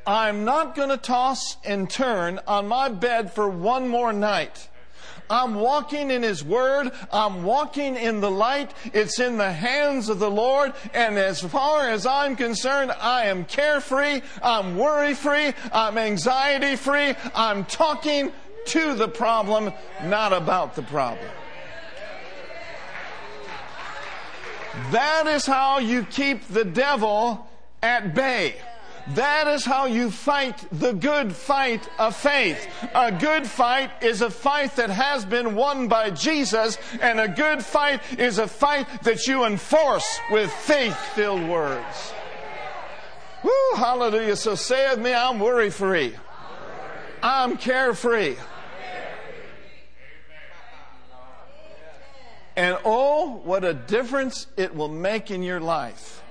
I'm 0.06 0.44
not 0.44 0.76
going 0.76 0.90
to 0.90 0.98
toss 0.98 1.56
and 1.64 1.90
turn 1.90 2.42
on 2.46 2.68
my 2.68 2.90
bed 2.90 3.32
for 3.32 3.48
one 3.48 3.88
more 3.88 4.12
night. 4.12 4.68
I'm 5.34 5.56
walking 5.56 6.12
in 6.12 6.22
His 6.22 6.44
Word. 6.44 6.92
I'm 7.12 7.42
walking 7.44 7.96
in 7.96 8.22
the 8.22 8.30
light. 8.30 8.72
It's 8.94 9.20
in 9.20 9.40
the 9.40 9.52
hands 9.52 10.08
of 10.08 10.20
the 10.20 10.30
Lord. 10.30 10.74
And 10.94 11.18
as 11.18 11.42
far 11.42 11.90
as 11.90 12.06
I'm 12.06 12.36
concerned, 12.36 12.92
I 12.92 13.26
am 13.26 13.46
carefree. 13.46 14.22
I'm 14.44 14.78
worry 14.78 15.16
free. 15.16 15.54
I'm 15.72 15.98
anxiety 15.98 16.76
free. 16.76 17.16
I'm 17.34 17.66
talking 17.66 18.32
to 18.68 18.94
the 18.94 19.08
problem, 19.08 19.74
not 20.04 20.34
about 20.34 20.76
the 20.76 20.84
problem. 20.84 21.28
That 24.92 25.26
is 25.26 25.48
how 25.48 25.80
you 25.80 26.04
keep 26.04 26.48
the 26.48 26.64
devil 26.64 27.50
at 27.82 28.14
bay. 28.14 28.54
That 29.10 29.48
is 29.48 29.66
how 29.66 29.86
you 29.86 30.10
fight 30.10 30.66
the 30.72 30.94
good 30.94 31.36
fight 31.36 31.88
of 32.00 32.16
faith. 32.16 32.68
A 32.96 33.12
good 33.12 33.46
fight 33.46 33.92
is 34.02 34.22
a 34.22 34.30
fight 34.30 34.78
that 34.78 34.90
has 34.90 35.26
been 35.26 35.56
won 35.56 35.90
by 35.90 36.10
Jesus, 36.10 36.78
and 37.02 37.20
a 37.20 37.28
good 37.28 37.64
fight 37.64 38.02
is 38.18 38.38
a 38.38 38.48
fight 38.48 38.88
that 39.04 39.28
you 39.28 39.44
enforce 39.44 40.20
with 40.32 40.52
faith 40.52 40.96
filled 40.96 41.48
words. 41.48 42.14
Woo, 43.44 43.52
hallelujah. 43.76 44.38
So 44.38 44.56
say 44.56 44.96
me, 44.96 45.14
I'm 45.14 45.40
worry 45.40 45.70
free. 45.70 46.16
I'm 47.22 47.58
carefree. 47.58 48.38
And 52.56 52.78
oh, 52.86 53.42
what 53.44 53.66
a 53.66 53.74
difference 53.74 54.48
it 54.56 54.76
will 54.76 54.88
make 54.88 55.30
in 55.30 55.44
your 55.44 55.60
life 55.60 56.23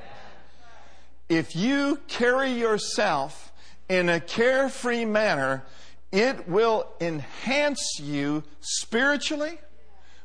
if 1.33 1.57
you 1.57 1.99
carry 2.09 2.53
yourself 2.53 3.53
in 3.89 4.11
a 4.11 4.21
carefree 4.21 5.07
manner, 5.07 5.65
it 6.11 6.47
will 6.47 6.87
enhance 7.01 7.99
you 7.99 8.43
spiritually, 8.61 9.59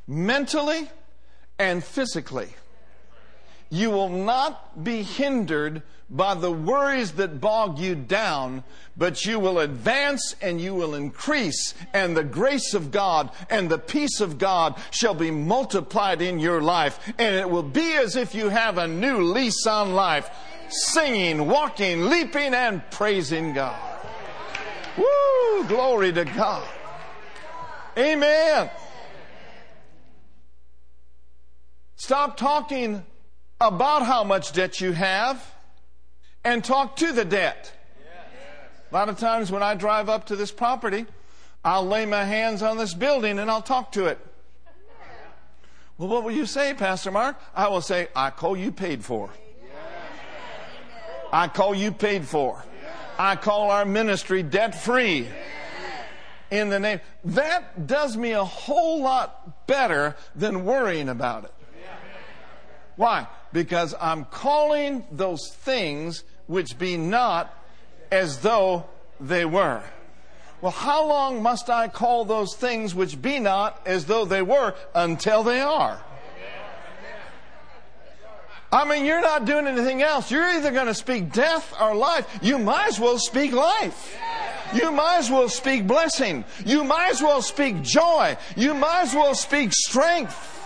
mentally, 0.06 0.90
and 1.58 1.82
physically. 1.82 2.48
You 3.70 3.90
will 3.90 4.10
not 4.10 4.84
be 4.84 5.02
hindered 5.02 5.82
by 6.10 6.34
the 6.34 6.52
worries 6.52 7.12
that 7.12 7.40
bog 7.40 7.78
you 7.78 7.94
down, 7.94 8.64
but 8.94 9.24
you 9.24 9.38
will 9.38 9.58
advance 9.58 10.34
and 10.42 10.60
you 10.60 10.74
will 10.74 10.94
increase, 10.94 11.74
and 11.94 12.14
the 12.14 12.24
grace 12.24 12.74
of 12.74 12.90
God 12.90 13.30
and 13.48 13.70
the 13.70 13.78
peace 13.78 14.20
of 14.20 14.36
God 14.36 14.78
shall 14.90 15.14
be 15.14 15.30
multiplied 15.30 16.20
in 16.20 16.38
your 16.38 16.60
life, 16.60 16.98
and 17.18 17.34
it 17.34 17.48
will 17.48 17.62
be 17.62 17.94
as 17.94 18.14
if 18.14 18.34
you 18.34 18.50
have 18.50 18.76
a 18.76 18.86
new 18.86 19.22
lease 19.22 19.66
on 19.66 19.94
life 19.94 20.30
singing, 20.72 21.46
walking, 21.46 22.06
leaping, 22.06 22.54
and 22.54 22.82
praising 22.90 23.52
God. 23.52 23.80
Woo! 24.96 25.64
Glory 25.66 26.12
to 26.12 26.24
God. 26.24 26.66
Amen. 27.96 28.70
Stop 31.96 32.36
talking 32.36 33.04
about 33.60 34.06
how 34.06 34.22
much 34.24 34.52
debt 34.52 34.80
you 34.80 34.92
have 34.92 35.44
and 36.44 36.64
talk 36.64 36.96
to 36.96 37.12
the 37.12 37.24
debt. 37.24 37.72
A 38.90 38.94
lot 38.94 39.08
of 39.08 39.18
times 39.18 39.50
when 39.50 39.62
I 39.62 39.74
drive 39.74 40.08
up 40.08 40.26
to 40.26 40.36
this 40.36 40.50
property, 40.50 41.06
I'll 41.64 41.86
lay 41.86 42.06
my 42.06 42.24
hands 42.24 42.62
on 42.62 42.78
this 42.78 42.94
building 42.94 43.38
and 43.38 43.50
I'll 43.50 43.62
talk 43.62 43.92
to 43.92 44.06
it. 44.06 44.18
Well, 45.98 46.08
what 46.08 46.22
will 46.22 46.30
you 46.30 46.46
say, 46.46 46.72
Pastor 46.74 47.10
Mark? 47.10 47.36
I 47.54 47.66
will 47.68 47.80
say, 47.80 48.08
I 48.14 48.30
call 48.30 48.56
you 48.56 48.70
paid 48.70 49.04
for. 49.04 49.30
I 51.32 51.48
call 51.48 51.74
you 51.74 51.92
paid 51.92 52.26
for. 52.26 52.62
I 53.18 53.36
call 53.36 53.70
our 53.70 53.84
ministry 53.84 54.42
debt 54.42 54.74
free. 54.74 55.28
In 56.50 56.70
the 56.70 56.80
name. 56.80 57.00
That 57.24 57.86
does 57.86 58.16
me 58.16 58.32
a 58.32 58.44
whole 58.44 59.02
lot 59.02 59.66
better 59.66 60.16
than 60.34 60.64
worrying 60.64 61.08
about 61.08 61.44
it. 61.44 61.52
Why? 62.96 63.26
Because 63.52 63.94
I'm 64.00 64.24
calling 64.24 65.04
those 65.12 65.50
things 65.54 66.24
which 66.46 66.78
be 66.78 66.96
not 66.96 67.54
as 68.10 68.38
though 68.38 68.86
they 69.20 69.44
were. 69.44 69.82
Well, 70.60 70.72
how 70.72 71.06
long 71.06 71.42
must 71.42 71.70
I 71.70 71.88
call 71.88 72.24
those 72.24 72.56
things 72.56 72.94
which 72.94 73.20
be 73.20 73.38
not 73.38 73.80
as 73.86 74.06
though 74.06 74.24
they 74.24 74.42
were 74.42 74.74
until 74.94 75.44
they 75.44 75.60
are? 75.60 76.02
I 78.70 78.86
mean, 78.86 79.06
you're 79.06 79.22
not 79.22 79.46
doing 79.46 79.66
anything 79.66 80.02
else. 80.02 80.30
You're 80.30 80.44
either 80.44 80.70
going 80.70 80.86
to 80.86 80.94
speak 80.94 81.32
death 81.32 81.74
or 81.80 81.94
life. 81.94 82.38
You 82.42 82.58
might 82.58 82.88
as 82.88 83.00
well 83.00 83.18
speak 83.18 83.52
life. 83.52 84.16
You 84.74 84.92
might 84.92 85.18
as 85.18 85.30
well 85.30 85.48
speak 85.48 85.86
blessing. 85.86 86.44
You 86.66 86.84
might 86.84 87.10
as 87.10 87.22
well 87.22 87.40
speak 87.40 87.82
joy. 87.82 88.36
You 88.56 88.74
might 88.74 89.02
as 89.02 89.14
well 89.14 89.34
speak 89.34 89.72
strength. 89.72 90.56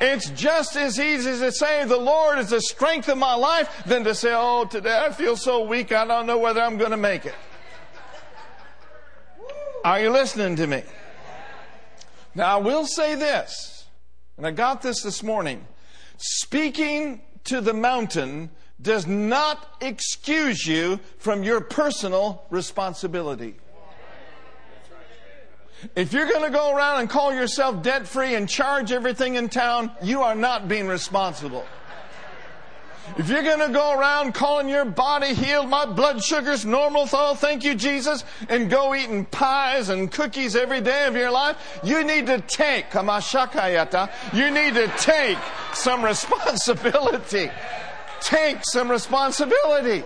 It's 0.00 0.30
just 0.30 0.76
as 0.76 0.98
easy 0.98 1.38
to 1.38 1.52
say 1.52 1.84
the 1.84 1.96
Lord 1.96 2.38
is 2.38 2.50
the 2.50 2.60
strength 2.60 3.08
of 3.08 3.18
my 3.18 3.34
life 3.34 3.84
than 3.84 4.04
to 4.04 4.14
say, 4.14 4.32
oh, 4.34 4.64
today 4.64 5.04
I 5.06 5.10
feel 5.10 5.36
so 5.36 5.64
weak, 5.64 5.92
I 5.92 6.04
don't 6.06 6.26
know 6.26 6.38
whether 6.38 6.60
I'm 6.60 6.76
going 6.76 6.90
to 6.90 6.96
make 6.96 7.24
it. 7.24 7.34
Are 9.84 10.00
you 10.00 10.10
listening 10.10 10.56
to 10.56 10.66
me? 10.66 10.82
Now, 12.34 12.58
I 12.58 12.60
will 12.60 12.86
say 12.86 13.14
this, 13.14 13.75
and 14.36 14.46
I 14.46 14.50
got 14.50 14.82
this 14.82 15.02
this 15.02 15.22
morning. 15.22 15.66
Speaking 16.18 17.22
to 17.44 17.60
the 17.60 17.72
mountain 17.72 18.50
does 18.80 19.06
not 19.06 19.76
excuse 19.80 20.66
you 20.66 21.00
from 21.18 21.42
your 21.42 21.60
personal 21.60 22.44
responsibility. 22.50 23.56
If 25.94 26.12
you're 26.12 26.28
going 26.28 26.44
to 26.44 26.50
go 26.50 26.74
around 26.74 27.00
and 27.00 27.08
call 27.08 27.34
yourself 27.34 27.82
debt 27.82 28.06
free 28.06 28.34
and 28.34 28.48
charge 28.48 28.92
everything 28.92 29.36
in 29.36 29.48
town, 29.48 29.90
you 30.02 30.22
are 30.22 30.34
not 30.34 30.68
being 30.68 30.88
responsible. 30.88 31.64
If 33.18 33.30
you're 33.30 33.42
going 33.42 33.60
to 33.60 33.72
go 33.72 33.98
around 33.98 34.34
calling 34.34 34.68
your 34.68 34.84
body 34.84 35.32
healed, 35.32 35.68
my 35.68 35.86
blood 35.86 36.22
sugar's 36.22 36.66
normal, 36.66 37.08
oh, 37.12 37.34
thank 37.34 37.64
you, 37.64 37.74
Jesus, 37.74 38.24
and 38.48 38.68
go 38.68 38.94
eating 38.94 39.24
pies 39.24 39.88
and 39.88 40.10
cookies 40.10 40.54
every 40.54 40.80
day 40.80 41.06
of 41.06 41.14
your 41.16 41.30
life, 41.30 41.56
you 41.82 42.04
need 42.04 42.26
to 42.26 42.40
take, 42.42 42.92
you 42.94 44.50
need 44.50 44.74
to 44.74 44.92
take 44.98 45.38
some 45.72 46.04
responsibility. 46.04 47.50
Take 48.20 48.58
some 48.64 48.90
responsibility. 48.90 50.04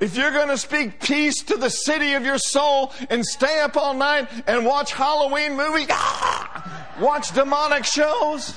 If 0.00 0.16
you're 0.16 0.32
going 0.32 0.48
to 0.48 0.58
speak 0.58 1.00
peace 1.00 1.42
to 1.44 1.56
the 1.56 1.70
city 1.70 2.12
of 2.12 2.24
your 2.24 2.38
soul 2.38 2.92
and 3.08 3.24
stay 3.24 3.60
up 3.60 3.76
all 3.76 3.94
night 3.94 4.28
and 4.46 4.66
watch 4.66 4.92
Halloween 4.92 5.56
movies, 5.56 5.86
ah, 5.90 6.94
watch 7.00 7.32
demonic 7.32 7.84
shows, 7.84 8.54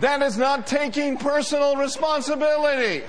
that 0.00 0.22
is 0.22 0.36
not 0.36 0.66
taking 0.66 1.16
personal 1.16 1.76
responsibility. 1.76 3.04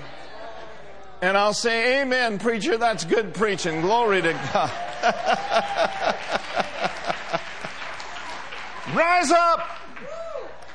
And 1.22 1.36
I'll 1.36 1.54
say, 1.54 2.02
Amen, 2.02 2.40
preacher, 2.40 2.78
that's 2.78 3.04
good 3.04 3.34
preaching. 3.34 3.82
Glory 3.82 4.22
to 4.22 4.34
God. 4.34 4.72
Rise 8.96 9.32
up 9.32 9.68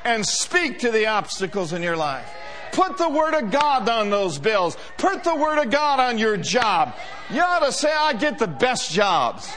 and 0.04 0.26
speak 0.26 0.80
to 0.80 0.90
the 0.90 1.06
obstacles 1.06 1.72
in 1.72 1.82
your 1.82 1.96
life. 1.96 2.28
Put 2.72 2.98
the 2.98 3.08
Word 3.08 3.34
of 3.34 3.50
God 3.50 3.88
on 3.88 4.10
those 4.10 4.38
bills. 4.38 4.76
Put 4.98 5.24
the 5.24 5.34
Word 5.34 5.58
of 5.58 5.70
God 5.70 6.00
on 6.00 6.18
your 6.18 6.36
job. 6.36 6.94
You 7.30 7.40
ought 7.40 7.60
to 7.60 7.72
say, 7.72 7.92
I 7.92 8.14
get 8.14 8.38
the 8.38 8.48
best 8.48 8.90
jobs. 8.90 9.50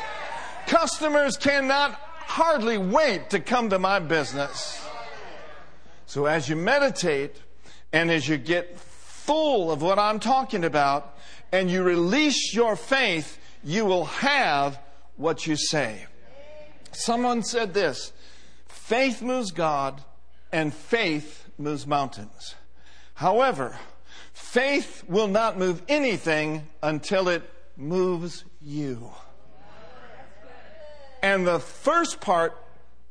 Customers 0.67 1.37
cannot 1.37 1.93
hardly 1.93 2.77
wait 2.77 3.29
to 3.31 3.39
come 3.39 3.69
to 3.69 3.79
my 3.79 3.99
business. 3.99 4.84
So 6.05 6.25
as 6.25 6.47
you 6.49 6.55
meditate 6.55 7.35
and 7.91 8.11
as 8.11 8.27
you 8.27 8.37
get 8.37 8.79
full 8.79 9.71
of 9.71 9.81
what 9.81 9.97
I'm 9.97 10.19
talking 10.19 10.63
about 10.63 11.17
and 11.51 11.69
you 11.69 11.83
release 11.83 12.53
your 12.53 12.75
faith, 12.75 13.39
you 13.63 13.85
will 13.85 14.05
have 14.05 14.79
what 15.15 15.47
you 15.47 15.55
say. 15.55 16.05
Someone 16.91 17.43
said 17.43 17.73
this 17.73 18.13
faith 18.67 19.21
moves 19.21 19.51
God 19.51 20.03
and 20.51 20.73
faith 20.73 21.49
moves 21.57 21.87
mountains. 21.87 22.55
However, 23.15 23.77
faith 24.33 25.03
will 25.07 25.27
not 25.27 25.57
move 25.57 25.81
anything 25.87 26.67
until 26.83 27.27
it 27.29 27.43
moves 27.77 28.43
you. 28.61 29.11
And 31.21 31.47
the 31.47 31.59
first 31.59 32.21
part 32.21 32.55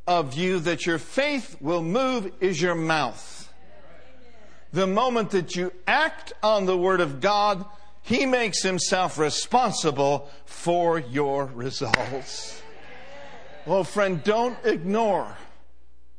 of 0.07 0.35
you 0.35 0.61
that 0.61 0.87
your 0.87 0.99
faith 0.99 1.57
will 1.61 1.83
move 1.83 2.31
is 2.41 2.61
your 2.61 2.75
mouth. 2.75 3.53
The 4.73 4.87
moment 4.87 5.31
that 5.31 5.55
you 5.55 5.73
act 5.87 6.33
on 6.43 6.67
the 6.67 6.77
Word 6.77 7.01
of 7.01 7.21
God, 7.21 7.65
He 8.03 8.27
makes 8.27 8.63
Himself 8.63 9.19
responsible 9.19 10.29
for 10.45 10.99
your 10.99 11.47
results. 11.47 12.61
Well, 13.67 13.85
friend, 13.85 14.23
don't 14.25 14.59
ignore. 14.65 15.37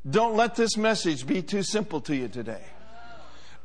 Don't 0.08 0.36
let 0.36 0.54
this 0.56 0.76
message 0.76 1.26
be 1.26 1.42
too 1.42 1.62
simple 1.62 2.00
to 2.02 2.16
you 2.16 2.28
today. 2.28 2.62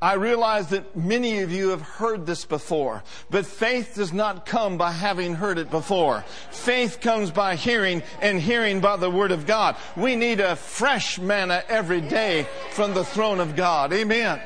I 0.04 0.14
realize 0.14 0.70
that 0.70 0.98
many 0.98 1.42
of 1.42 1.52
you 1.52 1.70
have 1.70 1.84
heard 1.84 2.26
this 2.26 2.44
before, 2.44 3.04
but 3.30 3.46
faith 3.46 3.94
does 3.96 4.12
not 4.12 4.48
come 4.48 4.76
by 4.76 4.92
having 4.92 5.36
heard 5.36 5.60
it 5.60 5.70
before. 5.70 6.26
Faith 6.50 7.02
comes 7.02 7.30
by 7.30 7.56
hearing 7.56 8.02
and 8.20 8.42
hearing 8.42 8.80
by 8.80 8.98
the 8.98 9.12
Word 9.12 9.32
of 9.32 9.46
God. 9.46 9.76
We 9.96 10.16
need 10.16 10.40
a 10.40 10.56
fresh 10.56 11.20
manna 11.20 11.64
every 11.70 12.02
day 12.02 12.48
from 12.72 12.96
the 12.96 13.04
throne 13.04 13.40
of 13.40 13.56
God. 13.56 13.94
Amen. 13.94 14.42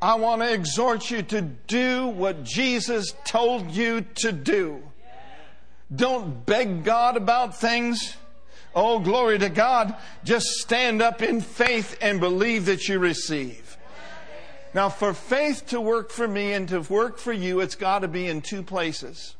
I 0.00 0.14
want 0.14 0.40
to 0.40 0.50
exhort 0.50 1.10
you 1.10 1.20
to 1.20 1.42
do 1.42 2.08
what 2.08 2.42
Jesus 2.42 3.14
told 3.26 3.70
you 3.70 4.06
to 4.16 4.32
do. 4.32 4.82
Don't 5.94 6.46
beg 6.46 6.82
God 6.84 7.18
about 7.18 7.60
things. 7.60 8.16
Oh, 8.74 9.00
glory 9.00 9.38
to 9.38 9.50
God. 9.50 9.94
Just 10.24 10.46
stand 10.46 11.02
up 11.02 11.20
in 11.20 11.42
faith 11.42 11.98
and 12.00 12.20
believe 12.20 12.64
that 12.66 12.88
you 12.88 12.98
receive. 12.98 13.69
Now, 14.72 14.88
for 14.88 15.12
faith 15.12 15.66
to 15.68 15.80
work 15.80 16.10
for 16.10 16.28
me 16.28 16.52
and 16.52 16.68
to 16.68 16.80
work 16.80 17.18
for 17.18 17.32
you, 17.32 17.60
it's 17.60 17.74
got 17.74 18.00
to 18.00 18.08
be 18.08 18.28
in 18.28 18.40
two 18.40 18.62
places. 18.62 19.34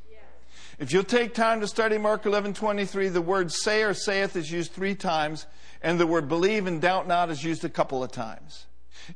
If 0.81 0.93
you'll 0.93 1.05
take 1.05 1.35
time 1.35 1.61
to 1.61 1.69
study 1.69 1.99
Mark 1.99 2.25
11 2.27 2.55
23, 2.55 3.11
the 3.11 3.21
word 3.21 3.53
say 3.53 3.83
or 3.83 3.95
saith 3.95 4.35
is 4.35 4.51
used 4.51 4.73
three 4.73 4.95
times, 4.95 5.47
and 5.83 6.01
the 6.01 6.07
word 6.07 6.27
believe 6.27 6.67
and 6.67 6.81
doubt 6.81 7.07
not 7.07 7.31
is 7.31 7.45
used 7.45 7.65
a 7.65 7.69
couple 7.69 8.03
of 8.03 8.11
times. 8.11 8.67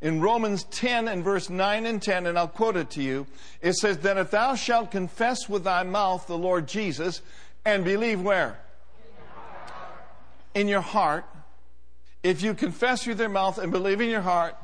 In 0.02 0.20
Romans 0.20 0.64
10 0.64 1.08
and 1.08 1.24
verse 1.24 1.50
9 1.50 1.86
and 1.86 2.02
10, 2.02 2.26
and 2.26 2.38
I'll 2.38 2.48
quote 2.48 2.76
it 2.76 2.90
to 2.90 3.02
you, 3.02 3.26
it 3.60 3.74
says, 3.74 3.98
That 3.98 4.18
if 4.18 4.30
thou 4.30 4.54
shalt 4.54 4.90
confess 4.90 5.48
with 5.48 5.64
thy 5.64 5.82
mouth 5.82 6.26
the 6.26 6.38
Lord 6.38 6.68
Jesus, 6.68 7.22
and 7.64 7.84
believe 7.84 8.20
where? 8.20 8.58
In 10.54 10.68
your 10.68 10.80
heart. 10.80 11.24
If 12.22 12.42
you 12.42 12.54
confess 12.54 13.06
with 13.06 13.20
your 13.20 13.28
mouth 13.28 13.58
and 13.58 13.72
believe 13.72 14.00
in 14.00 14.10
your 14.10 14.22
heart 14.22 14.56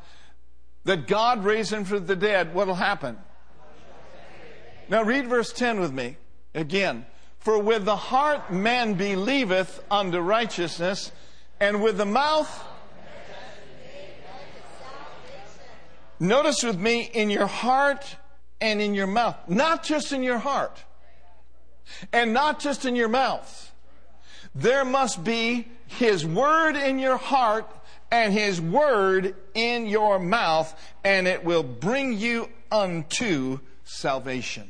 that 0.84 1.06
God 1.06 1.44
raised 1.44 1.72
him 1.72 1.84
from 1.84 2.06
the 2.06 2.16
dead, 2.16 2.54
what'll 2.54 2.74
happen? 2.74 3.18
Now 4.88 5.02
read 5.02 5.28
verse 5.28 5.52
10 5.52 5.80
with 5.80 5.92
me 5.92 6.16
again. 6.54 7.06
For 7.38 7.58
with 7.58 7.84
the 7.84 7.96
heart 7.96 8.52
man 8.52 8.94
believeth 8.94 9.82
unto 9.90 10.18
righteousness, 10.18 11.10
and 11.60 11.82
with 11.82 11.98
the 11.98 12.06
mouth. 12.06 12.66
Notice 16.18 16.62
with 16.62 16.78
me 16.78 17.02
in 17.02 17.30
your 17.30 17.46
heart 17.46 18.16
and 18.60 18.80
in 18.80 18.94
your 18.94 19.06
mouth. 19.06 19.36
Not 19.48 19.84
just 19.84 20.12
in 20.12 20.22
your 20.22 20.38
heart. 20.38 20.84
And 22.12 22.32
not 22.32 22.60
just 22.60 22.84
in 22.84 22.94
your 22.94 23.08
mouth. 23.08 23.72
There 24.54 24.84
must 24.84 25.24
be 25.24 25.68
His 25.86 26.26
Word 26.26 26.76
in 26.76 26.98
your 26.98 27.16
heart 27.16 27.66
and 28.10 28.32
his 28.32 28.60
word 28.60 29.34
in 29.54 29.86
your 29.86 30.18
mouth, 30.18 30.74
and 31.04 31.28
it 31.28 31.44
will 31.44 31.62
bring 31.62 32.18
you 32.18 32.48
unto 32.70 33.60
salvation. 33.84 34.68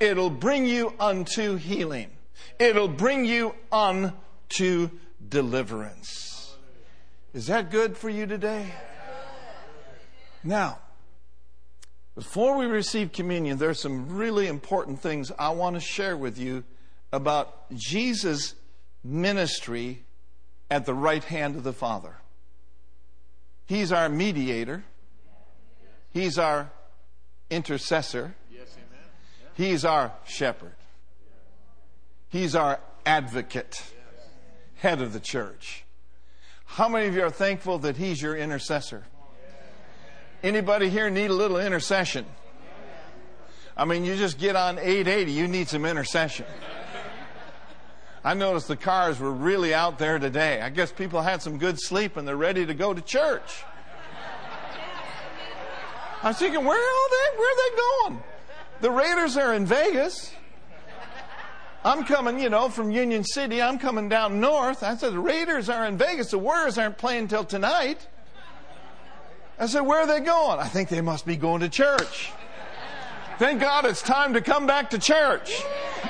It'll 0.00 0.30
bring 0.30 0.66
you 0.66 0.94
unto 0.98 1.56
healing. 1.56 2.10
It'll 2.58 2.88
bring 2.88 3.24
you 3.24 3.54
unto 3.70 4.90
deliverance. 5.28 6.54
Is 7.34 7.46
that 7.48 7.70
good 7.70 7.96
for 7.96 8.08
you 8.08 8.26
today? 8.26 8.72
Now, 10.42 10.78
before 12.14 12.56
we 12.56 12.66
receive 12.66 13.12
communion, 13.12 13.58
there 13.58 13.70
are 13.70 13.74
some 13.74 14.16
really 14.16 14.46
important 14.46 15.00
things 15.00 15.30
I 15.38 15.50
want 15.50 15.76
to 15.76 15.80
share 15.80 16.16
with 16.16 16.38
you 16.38 16.64
about 17.12 17.70
Jesus' 17.74 18.54
ministry 19.04 20.04
at 20.70 20.84
the 20.84 20.94
right 20.94 21.22
hand 21.22 21.56
of 21.56 21.64
the 21.64 21.72
Father. 21.72 22.16
He's 23.68 23.92
our 23.92 24.08
mediator. 24.08 24.82
He's 26.10 26.38
our 26.38 26.70
intercessor. 27.50 28.34
He's 29.54 29.84
our 29.84 30.12
shepherd. 30.26 30.74
He's 32.30 32.54
our 32.54 32.80
advocate, 33.04 33.82
head 34.76 35.02
of 35.02 35.12
the 35.12 35.20
church. 35.20 35.84
How 36.64 36.88
many 36.88 37.08
of 37.08 37.14
you 37.14 37.22
are 37.22 37.30
thankful 37.30 37.78
that 37.80 37.96
he's 37.96 38.22
your 38.22 38.36
intercessor? 38.36 39.04
Anybody 40.42 40.88
here 40.88 41.10
need 41.10 41.30
a 41.30 41.34
little 41.34 41.58
intercession? 41.58 42.24
I 43.76 43.84
mean, 43.84 44.04
you 44.04 44.16
just 44.16 44.38
get 44.38 44.56
on 44.56 44.78
880, 44.78 45.32
you 45.32 45.46
need 45.46 45.68
some 45.68 45.84
intercession. 45.84 46.46
I 48.28 48.34
noticed 48.34 48.68
the 48.68 48.76
cars 48.76 49.18
were 49.18 49.32
really 49.32 49.72
out 49.72 49.98
there 49.98 50.18
today. 50.18 50.60
I 50.60 50.68
guess 50.68 50.92
people 50.92 51.22
had 51.22 51.40
some 51.40 51.56
good 51.56 51.80
sleep 51.80 52.18
and 52.18 52.28
they're 52.28 52.36
ready 52.36 52.66
to 52.66 52.74
go 52.74 52.92
to 52.92 53.00
church. 53.00 53.64
I 56.22 56.28
was 56.28 56.38
thinking, 56.38 56.62
where 56.62 56.76
are 56.76 57.08
they? 57.08 57.38
Where 57.38 57.50
are 57.50 57.56
they 57.56 57.76
going? 58.10 58.22
The 58.82 58.90
Raiders 58.90 59.38
are 59.38 59.54
in 59.54 59.64
Vegas. 59.64 60.30
I'm 61.82 62.04
coming, 62.04 62.38
you 62.38 62.50
know, 62.50 62.68
from 62.68 62.90
Union 62.90 63.24
City. 63.24 63.62
I'm 63.62 63.78
coming 63.78 64.10
down 64.10 64.40
north. 64.40 64.82
I 64.82 64.94
said, 64.96 65.14
the 65.14 65.20
Raiders 65.20 65.70
are 65.70 65.86
in 65.86 65.96
Vegas. 65.96 66.30
The 66.30 66.36
Warriors 66.36 66.76
aren't 66.76 66.98
playing 66.98 67.22
until 67.22 67.44
tonight. 67.44 68.06
I 69.58 69.64
said, 69.64 69.80
where 69.80 70.02
are 70.02 70.06
they 70.06 70.20
going? 70.20 70.58
I 70.58 70.68
think 70.68 70.90
they 70.90 71.00
must 71.00 71.24
be 71.24 71.36
going 71.36 71.62
to 71.62 71.70
church. 71.70 72.30
Thank 73.38 73.60
God 73.60 73.86
it's 73.86 74.02
time 74.02 74.34
to 74.34 74.40
come 74.40 74.66
back 74.66 74.90
to 74.90 74.98
church. 74.98 75.62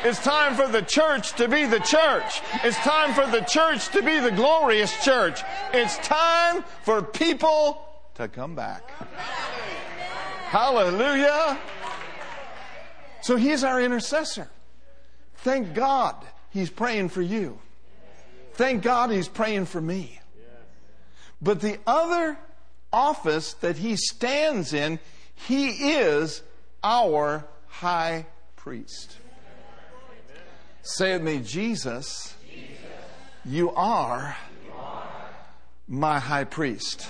It's 0.02 0.18
time 0.18 0.54
for 0.54 0.66
the 0.66 0.80
church 0.80 1.34
to 1.34 1.46
be 1.46 1.66
the 1.66 1.80
church. 1.80 2.40
It's 2.64 2.78
time 2.78 3.12
for 3.12 3.26
the 3.26 3.42
church 3.42 3.88
to 3.88 4.02
be 4.02 4.18
the 4.18 4.30
glorious 4.30 5.04
church. 5.04 5.42
It's 5.74 5.98
time 5.98 6.64
for 6.84 7.02
people 7.02 7.84
to 8.14 8.28
come 8.28 8.54
back. 8.54 8.90
Hallelujah. 10.46 11.58
So 13.20 13.36
he's 13.36 13.62
our 13.62 13.78
intercessor. 13.78 14.48
Thank 15.36 15.74
God 15.74 16.16
he's 16.48 16.70
praying 16.70 17.10
for 17.10 17.20
you. 17.20 17.58
Thank 18.54 18.82
God 18.82 19.10
he's 19.10 19.28
praying 19.28 19.66
for 19.66 19.82
me. 19.82 20.18
But 21.42 21.60
the 21.60 21.78
other 21.86 22.38
office 22.90 23.52
that 23.54 23.76
he 23.76 23.96
stands 23.96 24.72
in, 24.72 24.98
he 25.34 25.92
is 25.92 26.42
our 26.82 27.46
high 27.66 28.26
priest. 28.56 29.16
Say 30.82 31.12
with 31.12 31.22
me, 31.22 31.40
Jesus, 31.40 32.34
you 33.44 33.70
are 33.72 34.36
my 35.86 36.18
high 36.18 36.44
priest. 36.44 37.08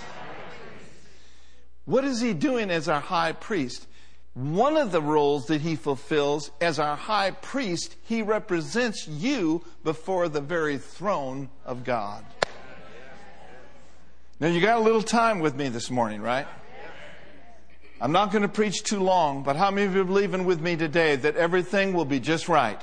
What 1.85 2.05
is 2.05 2.21
he 2.21 2.35
doing 2.35 2.71
as 2.71 2.89
our 2.89 3.01
high 3.01 3.33
priest? 3.33 3.87
One 4.35 4.77
of 4.77 4.93
the 4.93 5.03
roles 5.03 5.47
that 5.47 5.63
he 5.63 5.75
fulfills 5.75 6.51
as 6.61 6.79
our 6.79 6.97
high 6.97 7.31
priest, 7.31 7.97
he 8.05 8.23
represents 8.23 9.09
you 9.09 9.65
before 9.83 10.29
the 10.29 10.41
very 10.41 10.79
throne 10.79 11.49
of 11.65 11.83
God. 11.83 12.25
Now, 14.39 14.47
you 14.47 14.61
got 14.61 14.79
a 14.79 14.81
little 14.81 15.03
time 15.03 15.41
with 15.41 15.57
me 15.57 15.69
this 15.69 15.91
morning, 15.91 16.21
right? 16.21 16.47
I'm 18.01 18.13
not 18.13 18.31
going 18.31 18.43
to 18.43 18.49
preach 18.49 18.85
too 18.85 19.01
long, 19.01 19.43
but 19.43 19.57
how 19.57 19.73
many 19.73 19.87
of 19.87 19.95
you 19.95 20.03
are 20.03 20.05
believing 20.05 20.45
with 20.45 20.61
me 20.61 20.77
today 20.77 21.17
that 21.17 21.35
everything 21.35 21.93
will 21.93 22.05
be 22.05 22.21
just 22.21 22.49
right? 22.49 22.81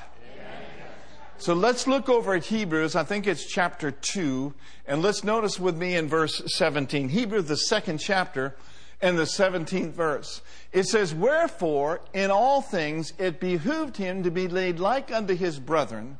So 1.38 1.54
let's 1.54 1.88
look 1.88 2.10
over 2.10 2.34
at 2.34 2.45
Hebrews. 2.45 2.95
I 2.95 3.04
think 3.04 3.25
it's 3.25 3.45
chapter 3.45 3.91
2. 3.91 4.54
And 4.88 5.01
let's 5.01 5.23
notice 5.23 5.60
with 5.60 5.78
me 5.78 5.95
in 5.95 6.08
verse 6.08 6.41
17. 6.58 7.10
Hebrews, 7.10 7.45
the 7.45 7.56
second 7.56 7.99
chapter, 7.99 8.56
and 9.01 9.17
the 9.17 9.23
17th 9.23 9.91
verse. 9.91 10.41
It 10.73 10.86
says, 10.86 11.13
Wherefore, 11.13 12.01
in 12.13 12.30
all 12.30 12.62
things, 12.62 13.13
it 13.17 13.39
behooved 13.39 13.97
him 13.97 14.23
to 14.23 14.32
be 14.32 14.47
laid 14.47 14.80
like 14.80 15.12
unto 15.12 15.36
his 15.36 15.60
brethren, 15.60 16.19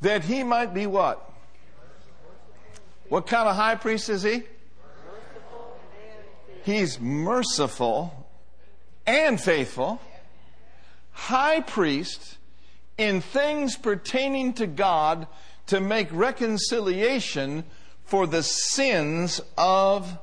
that 0.00 0.24
he 0.24 0.44
might 0.44 0.72
be 0.72 0.86
what? 0.86 1.30
What 3.08 3.26
kind 3.26 3.48
of 3.48 3.56
high 3.56 3.74
priest 3.74 4.08
is 4.08 4.22
he? 4.22 4.44
He's 6.64 6.98
merciful 6.98 8.26
and 9.06 9.38
faithful, 9.38 10.00
high 11.12 11.60
priest 11.60 12.38
in 12.96 13.20
things 13.20 13.76
pertaining 13.76 14.54
to 14.54 14.66
God 14.66 15.26
to 15.66 15.78
make 15.78 16.08
reconciliation 16.10 17.64
for 18.06 18.26
the 18.26 18.42
sins 18.42 19.42
of, 19.58 20.18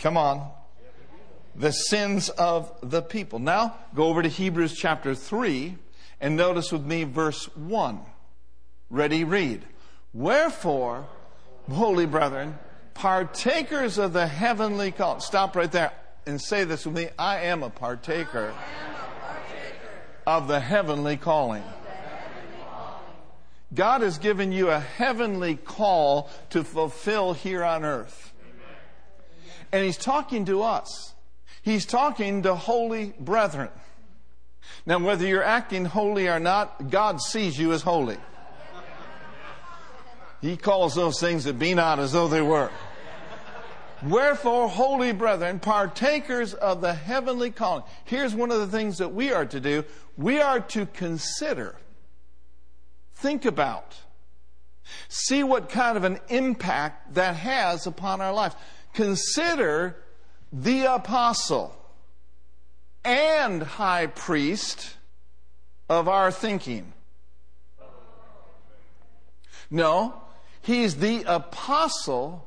come 0.00 0.16
on, 0.16 0.50
the 1.54 1.72
sins 1.72 2.28
of 2.30 2.72
the 2.82 3.00
people. 3.00 3.38
Now, 3.38 3.76
go 3.94 4.08
over 4.08 4.22
to 4.22 4.28
Hebrews 4.28 4.76
chapter 4.76 5.14
3 5.14 5.76
and 6.20 6.36
notice 6.36 6.72
with 6.72 6.84
me 6.84 7.04
verse 7.04 7.44
1. 7.56 8.00
Ready, 8.90 9.22
read. 9.22 9.62
Wherefore, 10.12 11.06
holy 11.70 12.06
brethren, 12.06 12.58
partakers 12.94 13.98
of 13.98 14.12
the 14.12 14.26
heavenly 14.26 14.92
call. 14.92 15.20
Stop 15.20 15.56
right 15.56 15.70
there 15.70 15.92
and 16.26 16.40
say 16.40 16.64
this 16.64 16.86
with 16.86 16.94
me. 16.94 17.08
I 17.18 17.40
am 17.40 17.62
a 17.62 17.70
partaker, 17.70 18.54
of 20.26 20.48
the 20.48 20.60
heavenly 20.60 21.16
calling. 21.16 21.64
God 23.72 24.02
has 24.02 24.18
given 24.18 24.52
you 24.52 24.70
a 24.70 24.80
heavenly 24.80 25.56
call 25.56 26.28
to 26.50 26.64
fulfill 26.64 27.32
here 27.32 27.64
on 27.64 27.84
earth. 27.84 28.32
And 29.72 29.84
He's 29.84 29.96
talking 29.96 30.44
to 30.46 30.62
us. 30.62 31.14
He's 31.62 31.86
talking 31.86 32.42
to 32.42 32.54
holy 32.54 33.14
brethren. 33.18 33.70
Now, 34.86 34.98
whether 34.98 35.26
you're 35.26 35.44
acting 35.44 35.84
holy 35.84 36.28
or 36.28 36.40
not, 36.40 36.90
God 36.90 37.20
sees 37.20 37.58
you 37.58 37.72
as 37.72 37.82
holy. 37.82 38.16
He 40.40 40.56
calls 40.56 40.94
those 40.94 41.20
things 41.20 41.44
that 41.44 41.58
be 41.58 41.74
not 41.74 41.98
as 41.98 42.12
though 42.12 42.28
they 42.28 42.42
were. 42.42 42.70
Wherefore, 44.02 44.68
holy 44.68 45.12
brethren, 45.12 45.60
partakers 45.60 46.54
of 46.54 46.80
the 46.80 46.94
heavenly 46.94 47.50
calling. 47.50 47.84
Here's 48.04 48.34
one 48.34 48.50
of 48.50 48.58
the 48.58 48.66
things 48.66 48.98
that 48.98 49.12
we 49.12 49.32
are 49.32 49.44
to 49.44 49.60
do. 49.60 49.84
We 50.16 50.40
are 50.40 50.60
to 50.60 50.86
consider, 50.86 51.76
think 53.14 53.44
about, 53.44 53.96
see 55.08 55.42
what 55.42 55.68
kind 55.68 55.98
of 55.98 56.04
an 56.04 56.18
impact 56.28 57.14
that 57.14 57.36
has 57.36 57.86
upon 57.86 58.22
our 58.22 58.32
life. 58.32 58.54
Consider 58.94 59.96
the 60.50 60.94
apostle 60.94 61.76
and 63.04 63.62
high 63.62 64.06
priest 64.06 64.96
of 65.90 66.08
our 66.08 66.30
thinking. 66.30 66.94
No, 69.70 70.14
he's 70.62 70.96
the 70.96 71.24
apostle 71.26 72.46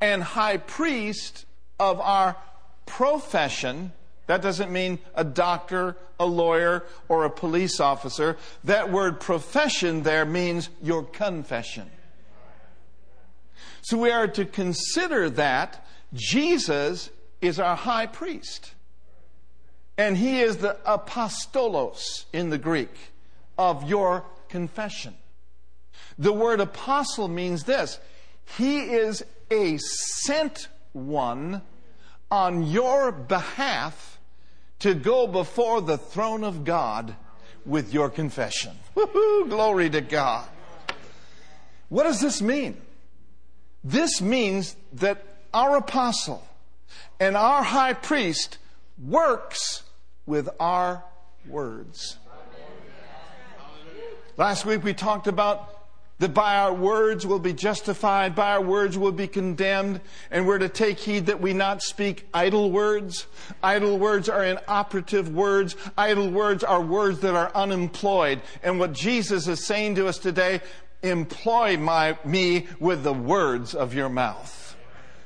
and 0.00 0.22
high 0.22 0.58
priest 0.58 1.46
of 1.78 2.00
our 2.00 2.36
profession. 2.84 3.92
That 4.26 4.42
doesn't 4.42 4.72
mean 4.72 4.98
a 5.14 5.24
doctor, 5.24 5.96
a 6.18 6.26
lawyer, 6.26 6.84
or 7.08 7.24
a 7.24 7.30
police 7.30 7.80
officer. 7.80 8.36
That 8.64 8.90
word 8.90 9.20
profession 9.20 10.02
there 10.02 10.24
means 10.24 10.68
your 10.82 11.04
confession. 11.04 11.90
So 13.82 13.98
we 13.98 14.10
are 14.10 14.26
to 14.28 14.44
consider 14.44 15.30
that 15.30 15.86
Jesus 16.12 17.10
is 17.40 17.60
our 17.60 17.76
high 17.76 18.06
priest. 18.06 18.72
And 19.98 20.16
he 20.16 20.40
is 20.40 20.58
the 20.58 20.76
apostolos 20.86 22.24
in 22.32 22.50
the 22.50 22.58
Greek 22.58 22.94
of 23.56 23.88
your 23.88 24.24
confession. 24.48 25.14
The 26.18 26.32
word 26.32 26.60
apostle 26.60 27.28
means 27.28 27.64
this. 27.64 27.98
He 28.56 28.80
is 28.80 29.24
a 29.50 29.76
sent 29.78 30.68
one 30.92 31.62
on 32.30 32.64
your 32.64 33.12
behalf 33.12 34.18
to 34.80 34.94
go 34.94 35.26
before 35.26 35.80
the 35.80 35.98
throne 35.98 36.44
of 36.44 36.64
God 36.64 37.14
with 37.64 37.92
your 37.92 38.10
confession. 38.10 38.72
Woo-hoo, 38.94 39.48
glory 39.48 39.90
to 39.90 40.00
God. 40.00 40.46
What 41.88 42.04
does 42.04 42.20
this 42.20 42.42
mean? 42.42 42.76
This 43.84 44.20
means 44.20 44.76
that 44.94 45.24
our 45.54 45.76
apostle 45.76 46.46
and 47.20 47.36
our 47.36 47.62
high 47.62 47.92
priest 47.92 48.58
works 49.02 49.82
with 50.26 50.48
our 50.58 51.04
words. 51.48 52.16
Last 54.36 54.66
week 54.66 54.82
we 54.82 54.92
talked 54.92 55.28
about 55.28 55.75
that 56.18 56.32
by 56.32 56.56
our 56.56 56.72
words 56.72 57.26
we'll 57.26 57.38
be 57.38 57.52
justified, 57.52 58.34
by 58.34 58.52
our 58.52 58.62
words 58.62 58.96
we'll 58.96 59.12
be 59.12 59.28
condemned, 59.28 60.00
and 60.30 60.46
we're 60.46 60.58
to 60.58 60.68
take 60.68 60.98
heed 60.98 61.26
that 61.26 61.40
we 61.40 61.52
not 61.52 61.82
speak 61.82 62.26
idle 62.32 62.70
words. 62.70 63.26
Idle 63.62 63.98
words 63.98 64.28
are 64.28 64.44
inoperative 64.44 65.28
words. 65.34 65.76
Idle 65.98 66.30
words 66.30 66.64
are 66.64 66.80
words 66.80 67.20
that 67.20 67.34
are 67.34 67.52
unemployed. 67.54 68.40
And 68.62 68.78
what 68.78 68.92
Jesus 68.92 69.46
is 69.46 69.64
saying 69.64 69.96
to 69.96 70.06
us 70.06 70.18
today, 70.18 70.62
employ 71.02 71.76
my, 71.76 72.18
me 72.24 72.66
with 72.80 73.02
the 73.02 73.12
words 73.12 73.74
of 73.74 73.92
your 73.92 74.08
mouth. 74.08 74.76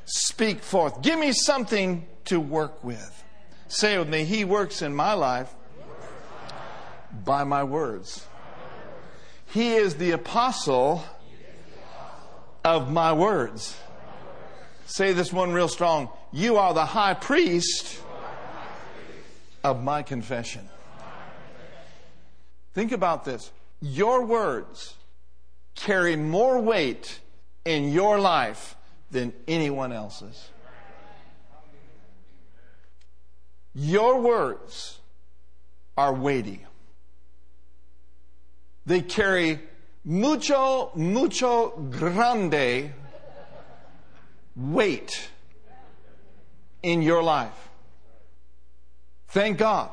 Speak 0.06 0.60
forth. 0.60 1.02
Give 1.02 1.18
me 1.18 1.32
something 1.32 2.06
to 2.24 2.40
work 2.40 2.82
with. 2.82 3.24
Say 3.68 3.96
with 3.96 4.08
me, 4.08 4.24
He 4.24 4.44
works 4.44 4.82
in 4.82 4.92
my 4.92 5.12
life 5.12 5.54
by 7.24 7.44
my 7.44 7.62
words. 7.62 8.26
He 9.52 9.74
is 9.74 9.96
the 9.96 10.12
apostle 10.12 11.04
of 12.64 12.90
my 12.90 13.12
words. 13.12 13.76
Say 14.86 15.12
this 15.12 15.32
one 15.32 15.52
real 15.52 15.68
strong. 15.68 16.08
You 16.32 16.56
are 16.56 16.72
the 16.72 16.84
high 16.84 17.14
priest 17.14 18.00
of 19.64 19.82
my 19.82 20.02
confession. 20.02 20.68
Think 22.74 22.92
about 22.92 23.24
this. 23.24 23.50
Your 23.80 24.24
words 24.24 24.94
carry 25.74 26.14
more 26.14 26.60
weight 26.60 27.20
in 27.64 27.92
your 27.92 28.20
life 28.20 28.76
than 29.10 29.32
anyone 29.48 29.92
else's. 29.92 30.48
Your 33.74 34.20
words 34.20 34.98
are 35.96 36.12
weighty. 36.12 36.66
They 38.86 39.00
carry 39.00 39.60
mucho, 40.04 40.90
mucho 40.94 41.70
grande 41.90 42.92
weight 44.56 45.30
in 46.82 47.02
your 47.02 47.22
life. 47.22 47.68
Thank 49.28 49.58
God. 49.58 49.90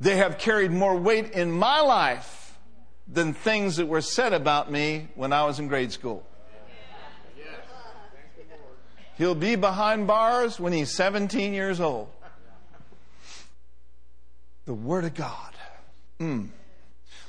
They 0.00 0.16
have 0.16 0.38
carried 0.38 0.72
more 0.72 0.96
weight 0.96 1.30
in 1.30 1.52
my 1.52 1.80
life 1.80 2.58
than 3.06 3.32
things 3.34 3.76
that 3.76 3.86
were 3.86 4.00
said 4.00 4.32
about 4.32 4.70
me 4.70 5.08
when 5.14 5.32
I 5.32 5.44
was 5.44 5.58
in 5.58 5.68
grade 5.68 5.92
school. 5.92 6.26
He'll 9.18 9.34
be 9.34 9.56
behind 9.56 10.06
bars 10.06 10.58
when 10.58 10.72
he's 10.72 10.92
17 10.92 11.52
years 11.52 11.80
old. 11.80 12.08
The 14.64 14.74
Word 14.74 15.04
of 15.04 15.14
God. 15.14 15.52
Mm. 16.18 16.48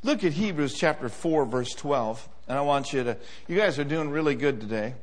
Look 0.06 0.26
at 0.26 0.34
Hebrews 0.34 0.74
chapter 0.74 1.08
4, 1.08 1.46
verse 1.46 1.74
12. 1.74 2.28
And 2.50 2.58
I 2.58 2.62
want 2.62 2.92
you 2.92 3.06
to, 3.06 3.18
you 3.48 3.56
guys 3.56 3.80
are 3.80 3.86
doing 3.86 4.10
really 4.10 4.36
good 4.36 4.60
today. 4.60 4.96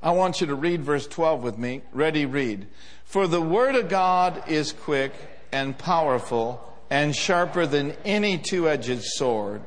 I 0.00 0.12
want 0.12 0.40
you 0.40 0.46
to 0.46 0.54
read 0.54 0.84
verse 0.84 1.08
12 1.08 1.42
with 1.42 1.58
me. 1.58 1.82
Ready, 1.92 2.24
read. 2.24 2.68
For 3.04 3.26
the 3.26 3.42
word 3.42 3.74
of 3.74 3.88
God 3.88 4.48
is 4.48 4.72
quick 4.72 5.12
and 5.50 5.76
powerful 5.76 6.62
and 6.90 7.14
sharper 7.14 7.66
than 7.66 7.96
any 8.04 8.38
two 8.38 8.68
edged 8.68 9.02
sword, 9.02 9.62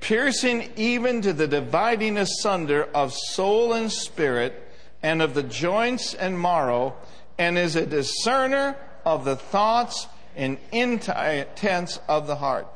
piercing 0.00 0.70
even 0.76 1.20
to 1.20 1.34
the 1.34 1.46
dividing 1.46 2.16
asunder 2.16 2.84
of 2.94 3.12
soul 3.12 3.74
and 3.74 3.92
spirit 3.92 4.70
and 5.02 5.20
of 5.20 5.34
the 5.34 5.42
joints 5.42 6.14
and 6.14 6.40
marrow, 6.40 6.94
and 7.36 7.58
is 7.58 7.76
a 7.76 7.84
discerner 7.84 8.76
of 9.04 9.26
the 9.26 9.36
thoughts 9.36 10.06
and 10.34 10.56
intents 10.72 12.00
of 12.08 12.26
the 12.26 12.36
heart. 12.36 12.66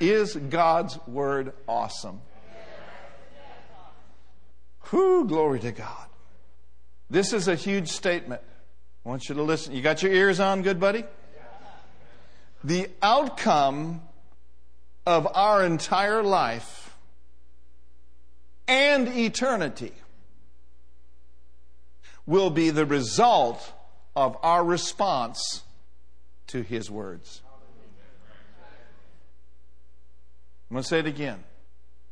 Is 0.00 0.36
God's 0.36 0.98
word 1.06 1.52
awesome? 1.66 2.20
Whoo, 4.92 5.26
glory 5.26 5.60
to 5.60 5.72
God. 5.72 6.06
This 7.10 7.32
is 7.32 7.48
a 7.48 7.54
huge 7.54 7.88
statement. 7.88 8.42
I 9.04 9.08
want 9.08 9.28
you 9.28 9.34
to 9.34 9.42
listen. 9.42 9.74
You 9.74 9.82
got 9.82 10.02
your 10.02 10.12
ears 10.12 10.40
on, 10.40 10.62
good 10.62 10.80
buddy? 10.80 11.04
The 12.64 12.88
outcome 13.02 14.02
of 15.06 15.26
our 15.34 15.64
entire 15.64 16.22
life 16.22 16.96
and 18.66 19.08
eternity 19.08 19.92
will 22.26 22.50
be 22.50 22.68
the 22.70 22.84
result 22.84 23.72
of 24.14 24.36
our 24.42 24.62
response 24.62 25.62
to 26.48 26.62
His 26.62 26.90
words. 26.90 27.42
I'm 30.70 30.74
going 30.74 30.82
to 30.82 30.88
say 30.88 30.98
it 30.98 31.06
again. 31.06 31.42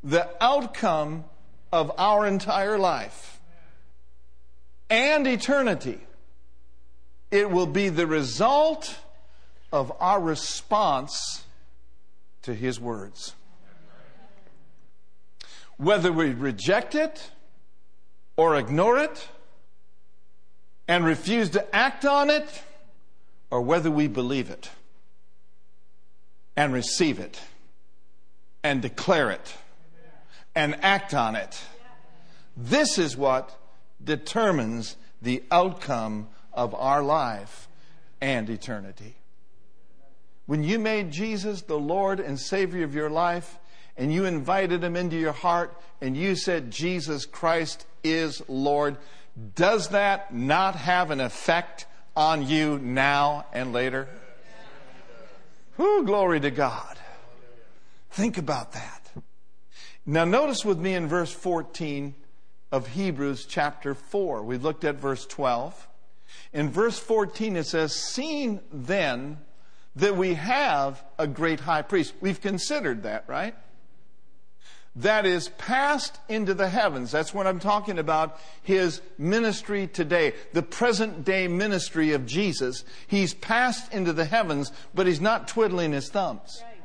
The 0.02 0.28
outcome 0.40 1.24
of 1.72 1.92
our 1.98 2.26
entire 2.26 2.78
life 2.78 3.40
and 4.88 5.26
eternity, 5.26 6.00
it 7.30 7.50
will 7.50 7.66
be 7.66 7.88
the 7.88 8.06
result 8.06 8.98
of 9.72 9.92
our 10.00 10.20
response 10.20 11.44
to 12.42 12.54
His 12.54 12.80
words. 12.80 13.34
Whether 15.76 16.12
we 16.12 16.30
reject 16.30 16.94
it 16.94 17.30
or 18.36 18.56
ignore 18.56 18.98
it 18.98 19.28
and 20.88 21.04
refuse 21.04 21.50
to 21.50 21.76
act 21.76 22.04
on 22.04 22.30
it, 22.30 22.62
or 23.50 23.60
whether 23.60 23.90
we 23.90 24.06
believe 24.06 24.50
it 24.50 24.70
and 26.56 26.72
receive 26.72 27.18
it 27.18 27.40
and 28.66 28.82
declare 28.82 29.30
it 29.30 29.54
and 30.56 30.76
act 30.82 31.14
on 31.14 31.36
it. 31.36 31.62
This 32.56 32.98
is 32.98 33.16
what 33.16 33.56
determines 34.02 34.96
the 35.22 35.44
outcome 35.52 36.26
of 36.52 36.74
our 36.74 37.00
life 37.00 37.68
and 38.20 38.50
eternity. 38.50 39.14
When 40.46 40.64
you 40.64 40.80
made 40.80 41.12
Jesus 41.12 41.62
the 41.62 41.78
Lord 41.78 42.18
and 42.18 42.40
Savior 42.40 42.82
of 42.82 42.92
your 42.92 43.08
life, 43.08 43.56
and 43.96 44.12
you 44.12 44.24
invited 44.24 44.82
him 44.82 44.96
into 44.96 45.16
your 45.16 45.32
heart, 45.32 45.80
and 46.00 46.16
you 46.16 46.34
said, 46.34 46.72
Jesus 46.72 47.24
Christ 47.24 47.86
is 48.02 48.42
Lord, 48.48 48.96
does 49.54 49.90
that 49.90 50.34
not 50.34 50.74
have 50.74 51.12
an 51.12 51.20
effect 51.20 51.86
on 52.16 52.48
you 52.48 52.80
now 52.80 53.46
and 53.52 53.72
later? 53.72 54.08
Who 55.76 56.04
glory 56.04 56.40
to 56.40 56.50
God. 56.50 56.96
Think 58.16 58.38
about 58.38 58.72
that. 58.72 59.10
Now, 60.06 60.24
notice 60.24 60.64
with 60.64 60.78
me 60.78 60.94
in 60.94 61.06
verse 61.06 61.30
14 61.30 62.14
of 62.72 62.86
Hebrews 62.86 63.44
chapter 63.44 63.94
4. 63.94 64.42
We 64.42 64.56
looked 64.56 64.84
at 64.84 64.94
verse 64.94 65.26
12. 65.26 65.86
In 66.54 66.70
verse 66.70 66.98
14, 66.98 67.56
it 67.56 67.66
says, 67.66 67.94
Seeing 67.94 68.60
then 68.72 69.36
that 69.96 70.16
we 70.16 70.32
have 70.32 71.04
a 71.18 71.26
great 71.26 71.60
high 71.60 71.82
priest. 71.82 72.14
We've 72.22 72.40
considered 72.40 73.02
that, 73.02 73.24
right? 73.26 73.54
That 74.94 75.26
is 75.26 75.50
passed 75.50 76.18
into 76.26 76.54
the 76.54 76.70
heavens. 76.70 77.12
That's 77.12 77.34
what 77.34 77.46
I'm 77.46 77.60
talking 77.60 77.98
about. 77.98 78.40
His 78.62 79.02
ministry 79.18 79.88
today, 79.88 80.32
the 80.54 80.62
present 80.62 81.26
day 81.26 81.48
ministry 81.48 82.12
of 82.12 82.24
Jesus. 82.24 82.82
He's 83.08 83.34
passed 83.34 83.92
into 83.92 84.14
the 84.14 84.24
heavens, 84.24 84.72
but 84.94 85.06
he's 85.06 85.20
not 85.20 85.48
twiddling 85.48 85.92
his 85.92 86.08
thumbs. 86.08 86.62
Right. 86.64 86.75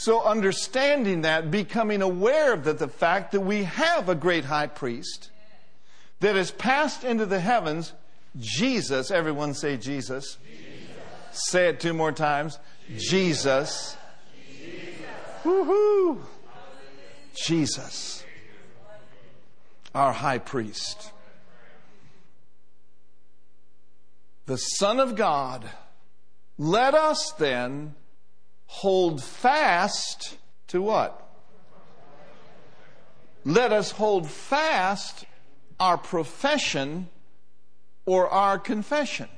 So, 0.00 0.22
understanding 0.22 1.22
that, 1.22 1.50
becoming 1.50 2.02
aware 2.02 2.52
of 2.52 2.62
that, 2.62 2.78
the 2.78 2.86
fact 2.86 3.32
that 3.32 3.40
we 3.40 3.64
have 3.64 4.08
a 4.08 4.14
great 4.14 4.44
high 4.44 4.68
priest 4.68 5.32
that 6.20 6.36
has 6.36 6.52
passed 6.52 7.02
into 7.02 7.26
the 7.26 7.40
heavens, 7.40 7.94
Jesus, 8.36 9.10
everyone 9.10 9.54
say 9.54 9.76
Jesus. 9.76 10.38
Jesus. 10.46 10.70
Say 11.32 11.70
it 11.70 11.80
two 11.80 11.94
more 11.94 12.12
times. 12.12 12.60
Jesus. 12.96 13.96
Jesus. 14.48 15.00
Woohoo! 15.42 16.20
Jesus, 17.34 18.24
our 19.96 20.12
high 20.12 20.38
priest. 20.38 21.10
The 24.46 24.58
Son 24.58 25.00
of 25.00 25.16
God. 25.16 25.68
Let 26.56 26.94
us 26.94 27.32
then 27.36 27.96
hold 28.68 29.22
fast 29.22 30.36
to 30.68 30.80
what? 30.80 31.24
Let 33.44 33.72
us 33.72 33.90
hold 33.90 34.30
fast 34.30 35.24
our 35.80 35.98
profession 35.98 37.08
or 38.06 38.28
our 38.28 38.58
confession. 38.58 39.28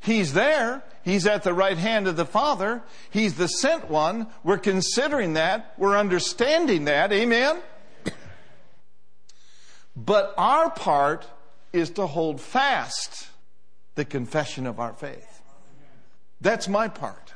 He's 0.00 0.32
there. 0.32 0.82
He's 1.04 1.26
at 1.26 1.42
the 1.42 1.54
right 1.54 1.78
hand 1.78 2.08
of 2.08 2.16
the 2.16 2.24
Father. 2.24 2.82
He's 3.10 3.34
the 3.34 3.48
sent 3.48 3.90
one. 3.90 4.28
We're 4.42 4.58
considering 4.58 5.34
that. 5.34 5.74
We're 5.78 5.96
understanding 5.96 6.86
that. 6.86 7.12
Amen? 7.12 7.60
But 9.94 10.32
our 10.38 10.70
part 10.70 11.26
is 11.72 11.90
to 11.90 12.06
hold 12.06 12.40
fast 12.40 13.28
the 13.94 14.04
confession 14.04 14.66
of 14.66 14.78
our 14.78 14.94
faith. 14.94 15.42
That's 16.40 16.68
my 16.68 16.88
part. 16.88 17.27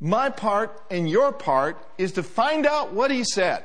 My 0.00 0.30
part 0.30 0.80
and 0.90 1.10
your 1.10 1.32
part 1.32 1.84
is 1.96 2.12
to 2.12 2.22
find 2.22 2.66
out 2.66 2.92
what 2.92 3.10
he 3.10 3.24
said. 3.24 3.64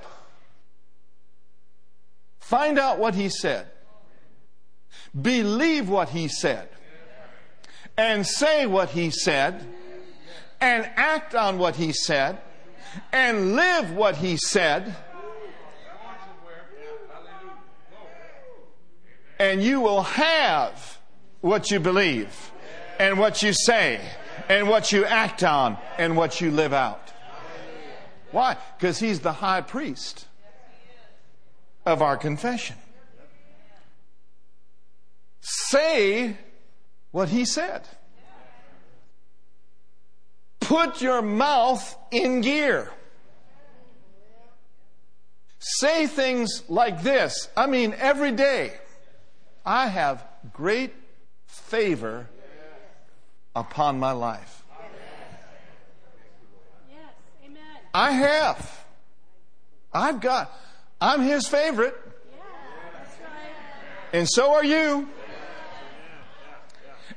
Find 2.39 2.79
out 2.79 2.97
what 2.97 3.13
he 3.13 3.29
said. 3.29 3.67
Believe 5.19 5.89
what 5.89 6.09
he 6.09 6.27
said. 6.27 6.69
And 7.95 8.25
say 8.25 8.65
what 8.65 8.89
he 8.89 9.11
said. 9.11 9.63
And 10.59 10.89
act 10.95 11.35
on 11.35 11.59
what 11.59 11.75
he 11.75 11.91
said. 11.91 12.39
And 13.11 13.55
live 13.55 13.91
what 13.91 14.17
he 14.17 14.37
said. 14.37 14.95
And 19.37 19.61
you 19.61 19.81
will 19.81 20.03
have 20.03 20.99
what 21.41 21.69
you 21.69 21.79
believe 21.79 22.51
and 22.99 23.19
what 23.19 23.43
you 23.43 23.51
say 23.53 23.99
and 24.49 24.67
what 24.67 24.91
you 24.91 25.05
act 25.05 25.43
on 25.43 25.77
and 25.97 26.15
what 26.15 26.41
you 26.41 26.51
live 26.51 26.73
out. 26.73 27.13
Why? 28.31 28.57
Because 28.77 28.99
he's 28.99 29.19
the 29.19 29.31
high 29.31 29.61
priest 29.61 30.25
of 31.85 32.01
our 32.01 32.17
confession. 32.17 32.75
Say 35.41 36.37
what 37.11 37.29
he 37.29 37.45
said. 37.45 37.87
Put 40.59 41.01
your 41.01 41.21
mouth 41.21 41.95
in 42.11 42.41
gear. 42.41 42.89
Say 45.59 46.07
things 46.07 46.63
like 46.69 47.03
this. 47.03 47.49
I 47.55 47.67
mean, 47.67 47.93
every 47.97 48.31
day, 48.31 48.73
I 49.65 49.87
have 49.87 50.25
great 50.53 50.93
favor 51.45 52.27
upon 53.55 53.99
my 53.99 54.11
life. 54.11 54.63
Yes, 56.89 56.99
amen. 57.45 57.61
I 57.93 58.11
have. 58.11 58.85
I've 59.93 60.19
got, 60.21 60.51
I'm 60.99 61.21
his 61.21 61.47
favorite, 61.47 61.95
Yeah, 62.31 62.41
that's 62.97 63.15
right. 63.19 64.19
and 64.19 64.27
so 64.29 64.55
are 64.55 64.65
you. 64.65 65.07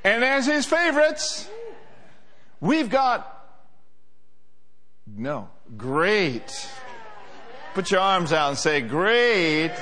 And 0.05 0.23
as 0.23 0.47
his 0.47 0.67
favorites, 0.67 1.49
we've 2.61 2.91
got, 2.91 3.33
no, 5.07 5.49
great. 5.77 6.69
Put 7.75 7.91
your 7.91 8.01
arms 8.01 8.33
out 8.33 8.51
and 8.51 8.59
say, 8.59 8.81
great, 8.83 9.73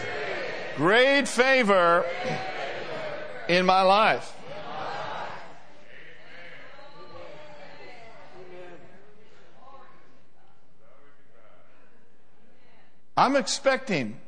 great 0.77 1.29
favor 1.29 2.07
in 3.49 3.67
my 3.67 3.83
life. 3.83 4.35
I'm 13.16 13.37
expecting 13.37 14.20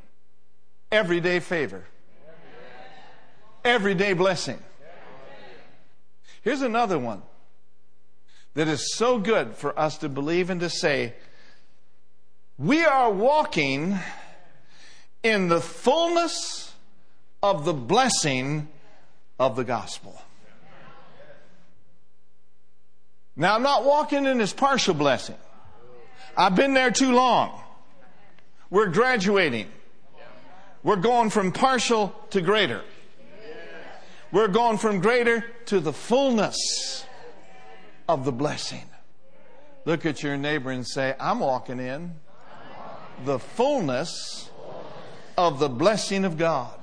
everyday 0.91 1.39
favor, 1.39 1.83
everyday 3.63 4.13
blessing. 4.13 4.59
Here's 6.41 6.61
another 6.61 6.97
one 6.97 7.21
that 8.53 8.67
is 8.67 8.95
so 8.95 9.19
good 9.19 9.55
for 9.55 9.77
us 9.77 9.97
to 9.97 10.09
believe 10.09 10.49
and 10.49 10.61
to 10.61 10.69
say 10.69 11.13
we 12.57 12.85
are 12.85 13.11
walking 13.11 13.99
in 15.21 15.49
the 15.49 15.59
fullness 15.59 16.73
of 17.43 17.65
the 17.65 17.73
blessing 17.73 18.69
of 19.39 19.55
the 19.55 19.63
gospel. 19.63 20.19
Now, 23.35 23.53
I'm 23.53 23.61
not 23.61 23.83
walking 23.83 24.25
in 24.25 24.39
this 24.39 24.53
partial 24.53 24.95
blessing. 24.95 25.35
I've 26.35 26.55
been 26.55 26.73
there 26.73 26.89
too 26.89 27.13
long. 27.13 27.61
We're 28.69 28.87
graduating. 28.87 29.67
We're 30.83 30.95
going 30.97 31.29
from 31.29 31.51
partial 31.51 32.13
to 32.31 32.41
greater. 32.41 32.81
We're 34.31 34.49
going 34.49 34.77
from 34.77 34.99
greater 34.99 35.45
to 35.67 35.79
the 35.79 35.93
fullness 35.93 37.05
of 38.09 38.25
the 38.25 38.31
blessing. 38.31 38.83
Look 39.85 40.05
at 40.05 40.21
your 40.21 40.37
neighbor 40.37 40.71
and 40.71 40.85
say, 40.85 41.15
I'm 41.19 41.39
walking 41.39 41.79
in 41.79 42.15
the 43.25 43.39
fullness 43.39 44.49
of 45.37 45.59
the 45.59 45.69
blessing 45.69 46.25
of 46.25 46.37
God. 46.37 46.73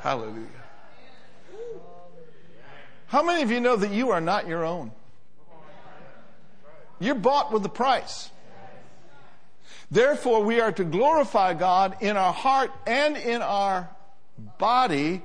Hallelujah. 0.00 0.46
How 3.06 3.22
many 3.22 3.42
of 3.42 3.50
you 3.50 3.60
know 3.60 3.76
that 3.76 3.90
you 3.90 4.10
are 4.10 4.20
not 4.20 4.46
your 4.46 4.64
own? 4.64 4.92
You're 6.98 7.14
bought 7.14 7.52
with 7.52 7.64
a 7.64 7.68
price. 7.68 8.30
Therefore, 9.90 10.42
we 10.42 10.60
are 10.60 10.72
to 10.72 10.84
glorify 10.84 11.54
God 11.54 11.96
in 12.00 12.16
our 12.16 12.32
heart 12.32 12.72
and 12.86 13.16
in 13.16 13.40
our 13.40 13.88
body, 14.58 15.22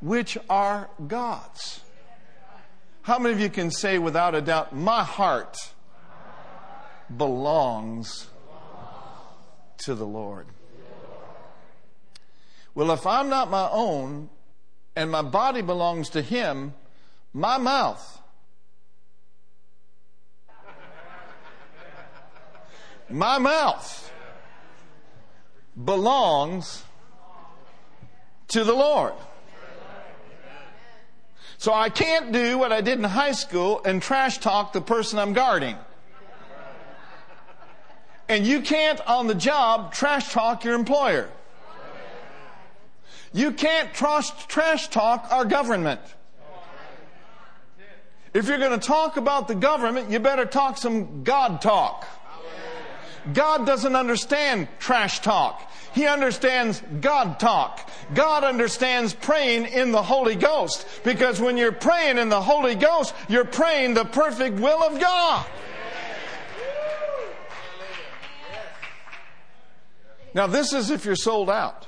which 0.00 0.36
are 0.50 0.90
God's. 1.06 1.80
How 3.02 3.18
many 3.18 3.34
of 3.34 3.40
you 3.40 3.50
can 3.50 3.70
say 3.70 3.98
without 3.98 4.34
a 4.34 4.40
doubt, 4.40 4.74
my 4.74 5.02
heart 5.02 5.56
belongs 7.14 8.28
to 9.78 9.94
the 9.94 10.06
Lord? 10.06 10.46
Well, 12.74 12.90
if 12.90 13.06
I'm 13.06 13.28
not 13.28 13.50
my 13.50 13.68
own 13.70 14.30
and 14.96 15.10
my 15.10 15.22
body 15.22 15.62
belongs 15.62 16.10
to 16.10 16.22
Him, 16.22 16.74
my 17.32 17.58
mouth, 17.58 18.20
my 23.10 23.38
mouth 23.38 24.12
belongs 25.82 26.84
to 28.48 28.64
the 28.64 28.72
Lord. 28.72 29.14
So 31.58 31.72
I 31.72 31.88
can't 31.88 32.32
do 32.32 32.58
what 32.58 32.72
I 32.72 32.80
did 32.80 32.98
in 32.98 33.04
high 33.04 33.32
school 33.32 33.82
and 33.84 34.02
trash 34.02 34.38
talk 34.38 34.72
the 34.72 34.80
person 34.80 35.18
I'm 35.18 35.32
guarding. 35.32 35.76
And 38.28 38.46
you 38.46 38.60
can't 38.60 39.00
on 39.06 39.26
the 39.26 39.34
job 39.34 39.92
trash 39.92 40.32
talk 40.32 40.64
your 40.64 40.74
employer. 40.74 41.28
You 43.32 43.52
can't 43.52 43.92
trash, 43.92 44.30
trash 44.46 44.88
talk 44.88 45.26
our 45.30 45.44
government. 45.44 46.00
If 48.32 48.48
you're 48.48 48.58
going 48.58 48.78
to 48.78 48.86
talk 48.86 49.16
about 49.16 49.48
the 49.48 49.54
government, 49.54 50.10
you 50.10 50.18
better 50.18 50.44
talk 50.44 50.78
some 50.78 51.24
God 51.24 51.60
talk. 51.60 52.06
God 53.32 53.66
doesn't 53.66 53.96
understand 53.96 54.68
trash 54.78 55.20
talk. 55.20 55.70
He 55.94 56.06
understands 56.06 56.82
God 57.00 57.38
talk. 57.38 57.88
God 58.14 58.44
understands 58.44 59.14
praying 59.14 59.66
in 59.66 59.92
the 59.92 60.02
Holy 60.02 60.34
Ghost. 60.34 60.86
Because 61.04 61.40
when 61.40 61.56
you're 61.56 61.72
praying 61.72 62.18
in 62.18 62.28
the 62.28 62.40
Holy 62.40 62.74
Ghost, 62.74 63.14
you're 63.28 63.44
praying 63.44 63.94
the 63.94 64.04
perfect 64.04 64.58
will 64.58 64.82
of 64.82 65.00
God. 65.00 65.46
Now, 70.34 70.48
this 70.48 70.72
is 70.72 70.90
if 70.90 71.04
you're 71.04 71.14
sold 71.14 71.48
out. 71.48 71.86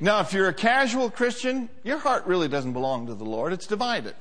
Now, 0.00 0.20
if 0.20 0.32
you're 0.32 0.48
a 0.48 0.54
casual 0.54 1.10
Christian, 1.10 1.68
your 1.84 1.98
heart 1.98 2.26
really 2.26 2.48
doesn't 2.48 2.72
belong 2.72 3.06
to 3.06 3.14
the 3.14 3.24
Lord. 3.24 3.52
It's 3.52 3.66
divided. 3.66 4.16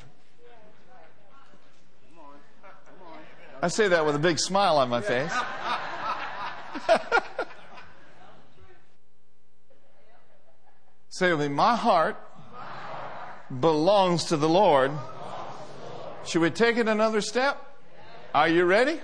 I 3.62 3.67
say 3.67 3.88
that 3.88 4.05
with 4.05 4.15
a 4.15 4.19
big 4.19 4.39
smile 4.39 4.77
on 4.77 4.89
my 4.89 5.01
face. 5.01 5.33
Say 11.09 11.31
with 11.31 11.41
me, 11.41 11.47
my 11.49 11.75
heart 11.75 12.17
belongs 13.59 14.25
to 14.25 14.37
the 14.37 14.47
Lord. 14.47 14.91
Should 16.25 16.41
we 16.41 16.51
take 16.51 16.77
it 16.77 16.87
another 16.87 17.21
step? 17.21 17.61
Are 18.33 18.47
you 18.47 18.65
ready? 18.65 18.99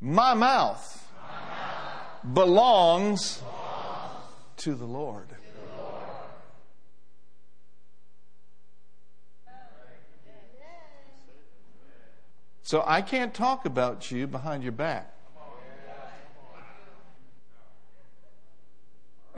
My 0.00 0.34
mouth 0.34 1.08
belongs 2.32 3.42
to 4.58 4.74
the 4.74 4.86
Lord. 4.86 5.28
So 12.62 12.82
I 12.86 13.02
can't 13.02 13.34
talk 13.34 13.66
about 13.66 14.10
you 14.10 14.26
behind 14.26 14.62
your 14.62 14.72
back. 14.72 15.14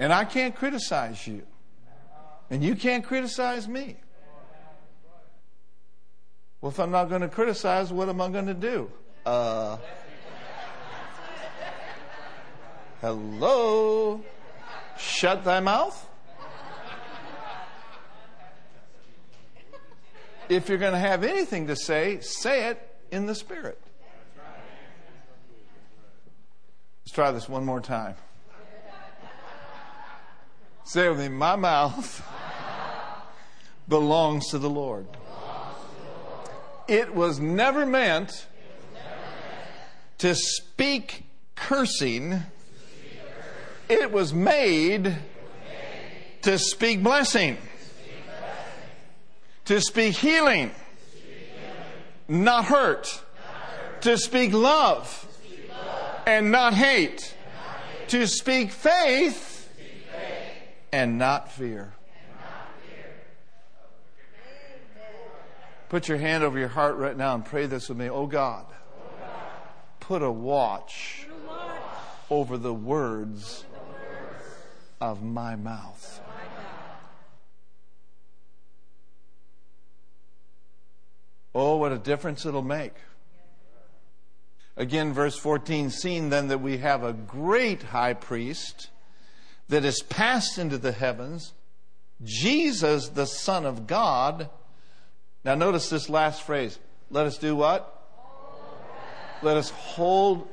And 0.05 0.13
I 0.13 0.27
can't 0.27 0.55
criticize 0.55 1.27
you. 1.27 1.45
And 2.51 2.63
you 2.63 2.77
can't 2.77 3.03
criticize 3.03 3.67
me. 3.67 3.97
Well, 6.61 6.71
if 6.71 6.79
I'm 6.79 6.91
not 6.91 7.09
going 7.09 7.23
to 7.23 7.29
criticize, 7.29 7.91
what 7.91 8.11
am 8.11 8.21
I 8.21 8.29
going 8.29 8.45
to 8.45 8.53
do? 8.53 8.93
Uh, 9.25 9.79
hello? 13.01 14.23
Shut 14.99 15.43
thy 15.43 15.61
mouth? 15.61 16.07
If 20.51 20.69
you're 20.69 20.77
going 20.77 20.93
to 20.93 20.99
have 20.99 21.25
anything 21.25 21.69
to 21.69 21.77
say, 21.77 22.21
say 22.21 22.69
it 22.69 22.95
in 23.11 23.25
the 23.25 23.35
Spirit. 23.35 23.81
Let's 27.07 27.15
try 27.15 27.31
this 27.31 27.49
one 27.49 27.65
more 27.65 27.81
time. 27.81 28.17
Say 30.87 31.09
with 31.09 31.19
me, 31.19 31.29
my 31.29 31.57
mouth 31.57 32.23
belongs 33.89 34.49
to 34.51 34.59
the 34.59 34.69
Lord. 34.69 35.07
It 36.87 37.15
was 37.15 37.41
never 37.41 37.87
meant 37.87 38.47
to 40.19 40.35
speak 40.35 41.25
cursing. 41.55 42.43
It 43.89 44.13
was 44.13 44.35
made 44.35 45.17
to 46.43 46.59
speak 46.59 47.03
blessing, 47.03 47.57
to 49.65 49.81
speak 49.81 50.15
healing, 50.17 50.71
not 52.29 52.67
hurt, 52.67 53.23
to 54.03 54.19
speak 54.19 54.53
love. 54.53 55.23
And 56.27 56.51
not 56.51 56.73
hate, 56.73 57.35
to 58.09 58.27
speak 58.27 58.71
faith 58.71 59.54
and 60.95 61.19
not 61.19 61.51
fear. 61.51 61.93
Put 65.89 66.07
your 66.07 66.19
hand 66.19 66.45
over 66.45 66.57
your 66.57 66.69
heart 66.69 66.95
right 66.99 67.17
now 67.17 67.35
and 67.35 67.45
pray 67.45 67.67
this 67.67 67.89
with 67.89 67.99
me. 67.99 68.09
Oh 68.09 68.29
God, 68.29 68.65
put 69.99 70.23
a 70.23 70.31
watch 70.31 71.27
over 72.31 72.57
the 72.57 72.73
words 72.73 73.65
of 75.01 75.21
my 75.21 75.57
mouth. 75.57 76.21
Oh, 81.57 81.77
what 81.77 81.91
a 81.91 81.99
difference 81.99 82.47
it'll 82.47 82.63
make. 82.63 82.95
Again, 84.77 85.13
verse 85.13 85.37
14, 85.37 85.91
seeing 85.91 86.31
then 86.31 86.49
that 86.49 86.61
we 86.61 86.79
have 86.79 87.03
a 87.03 87.13
great 87.13 87.83
high 87.83 88.15
priest 88.15 88.91
that 89.69 89.85
is 89.85 90.03
passed 90.03 90.59
into 90.59 90.79
the 90.79 90.93
heavens, 90.93 91.53
Jesus, 92.23 93.09
the 93.09 93.27
Son 93.27 93.67
of 93.67 93.87
God. 93.87 94.49
Now, 95.45 95.55
notice 95.55 95.89
this 95.89 96.09
last 96.09 96.43
phrase. 96.43 96.79
Let 97.11 97.27
us 97.27 97.39
do 97.39 97.57
what? 97.57 97.91
Let 99.43 99.57
us 99.57 99.71
hold 99.71 100.49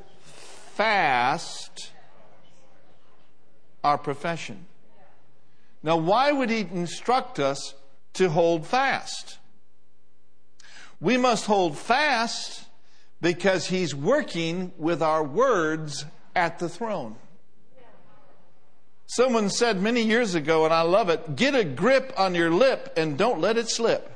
fast 0.75 1.91
our 3.83 3.97
profession. 3.97 4.65
Now, 5.83 5.97
why 5.97 6.31
would 6.31 6.49
he 6.49 6.59
instruct 6.59 7.39
us 7.39 7.73
to 8.13 8.29
hold 8.29 8.67
fast? 8.67 9.39
We 10.99 11.17
must 11.17 11.45
hold 11.45 11.77
fast 11.77 12.65
because 13.21 13.67
he's 13.67 13.95
working 13.95 14.71
with 14.77 15.01
our 15.01 15.23
words 15.23 16.05
at 16.35 16.59
the 16.59 16.69
throne. 16.69 17.15
Someone 19.11 19.49
said 19.49 19.81
many 19.81 20.03
years 20.03 20.35
ago, 20.35 20.63
and 20.63 20.73
I 20.73 20.83
love 20.83 21.09
it 21.09 21.35
get 21.35 21.53
a 21.53 21.65
grip 21.65 22.13
on 22.15 22.33
your 22.33 22.49
lip 22.49 22.93
and 22.95 23.17
don't 23.17 23.41
let 23.41 23.57
it 23.57 23.67
slip. 23.69 24.09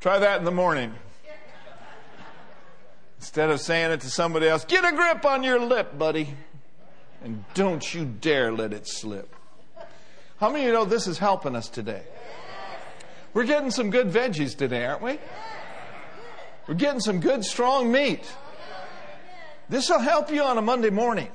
Try 0.00 0.18
that 0.18 0.40
in 0.40 0.44
the 0.44 0.50
morning. 0.50 0.92
Instead 3.20 3.50
of 3.50 3.60
saying 3.60 3.92
it 3.92 4.00
to 4.00 4.10
somebody 4.10 4.48
else, 4.48 4.64
get 4.64 4.84
a 4.84 4.90
grip 4.90 5.24
on 5.24 5.44
your 5.44 5.60
lip, 5.60 5.96
buddy, 5.96 6.34
and 7.22 7.44
don't 7.54 7.94
you 7.94 8.04
dare 8.04 8.50
let 8.50 8.72
it 8.72 8.88
slip. 8.88 9.32
How 10.40 10.50
many 10.50 10.64
of 10.64 10.66
you 10.66 10.72
know 10.72 10.84
this 10.84 11.06
is 11.06 11.18
helping 11.18 11.54
us 11.54 11.68
today? 11.68 12.02
We're 13.34 13.46
getting 13.46 13.70
some 13.70 13.90
good 13.90 14.08
veggies 14.08 14.58
today, 14.58 14.84
aren't 14.84 15.02
we? 15.02 15.20
We're 16.66 16.74
getting 16.74 16.98
some 16.98 17.20
good, 17.20 17.44
strong 17.44 17.92
meat. 17.92 18.28
This 19.68 19.88
will 19.88 20.00
help 20.00 20.30
you 20.30 20.42
on 20.42 20.58
a 20.58 20.62
Monday 20.62 20.90
morning. 20.90 21.30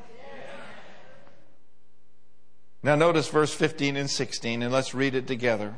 Now, 2.81 2.95
notice 2.95 3.27
verse 3.27 3.53
15 3.53 3.97
and 3.97 4.09
16, 4.09 4.63
and 4.63 4.71
let's 4.71 4.93
read 4.93 5.15
it 5.15 5.27
together. 5.27 5.75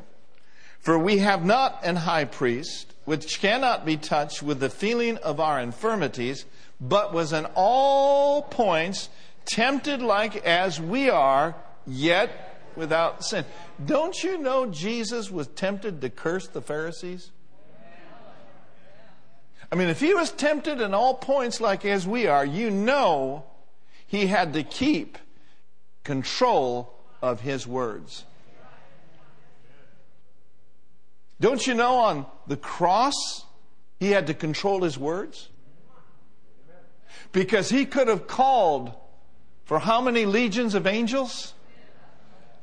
For 0.78 0.98
we 0.98 1.18
have 1.18 1.44
not 1.44 1.80
an 1.84 1.96
high 1.96 2.24
priest 2.24 2.92
which 3.04 3.40
cannot 3.40 3.84
be 3.84 3.96
touched 3.96 4.42
with 4.42 4.60
the 4.60 4.70
feeling 4.70 5.16
of 5.18 5.40
our 5.40 5.60
infirmities, 5.60 6.44
but 6.80 7.12
was 7.12 7.32
in 7.32 7.46
all 7.54 8.42
points 8.42 9.08
tempted 9.44 10.00
like 10.00 10.36
as 10.44 10.80
we 10.80 11.10
are, 11.10 11.56
yet 11.86 12.70
without 12.76 13.24
sin. 13.24 13.44
Don't 13.84 14.22
you 14.22 14.38
know 14.38 14.66
Jesus 14.66 15.30
was 15.30 15.48
tempted 15.48 16.00
to 16.00 16.10
curse 16.10 16.46
the 16.46 16.62
Pharisees? 16.62 17.30
I 19.72 19.74
mean, 19.74 19.88
if 19.88 20.00
he 20.00 20.12
was 20.12 20.30
tempted 20.30 20.82
in 20.82 20.92
all 20.92 21.14
points 21.14 21.58
like 21.58 21.86
as 21.86 22.06
we 22.06 22.26
are, 22.26 22.44
you 22.44 22.70
know 22.70 23.44
he 24.06 24.26
had 24.26 24.52
to 24.52 24.62
keep 24.62 25.16
control 26.04 26.92
of 27.22 27.40
his 27.40 27.66
words. 27.66 28.26
Don't 31.40 31.66
you 31.66 31.72
know 31.72 31.94
on 31.94 32.26
the 32.46 32.58
cross 32.58 33.46
he 33.98 34.10
had 34.10 34.26
to 34.26 34.34
control 34.34 34.82
his 34.82 34.98
words? 34.98 35.48
Because 37.32 37.70
he 37.70 37.86
could 37.86 38.08
have 38.08 38.26
called 38.26 38.92
for 39.64 39.78
how 39.78 40.02
many 40.02 40.26
legions 40.26 40.74
of 40.74 40.86
angels? 40.86 41.54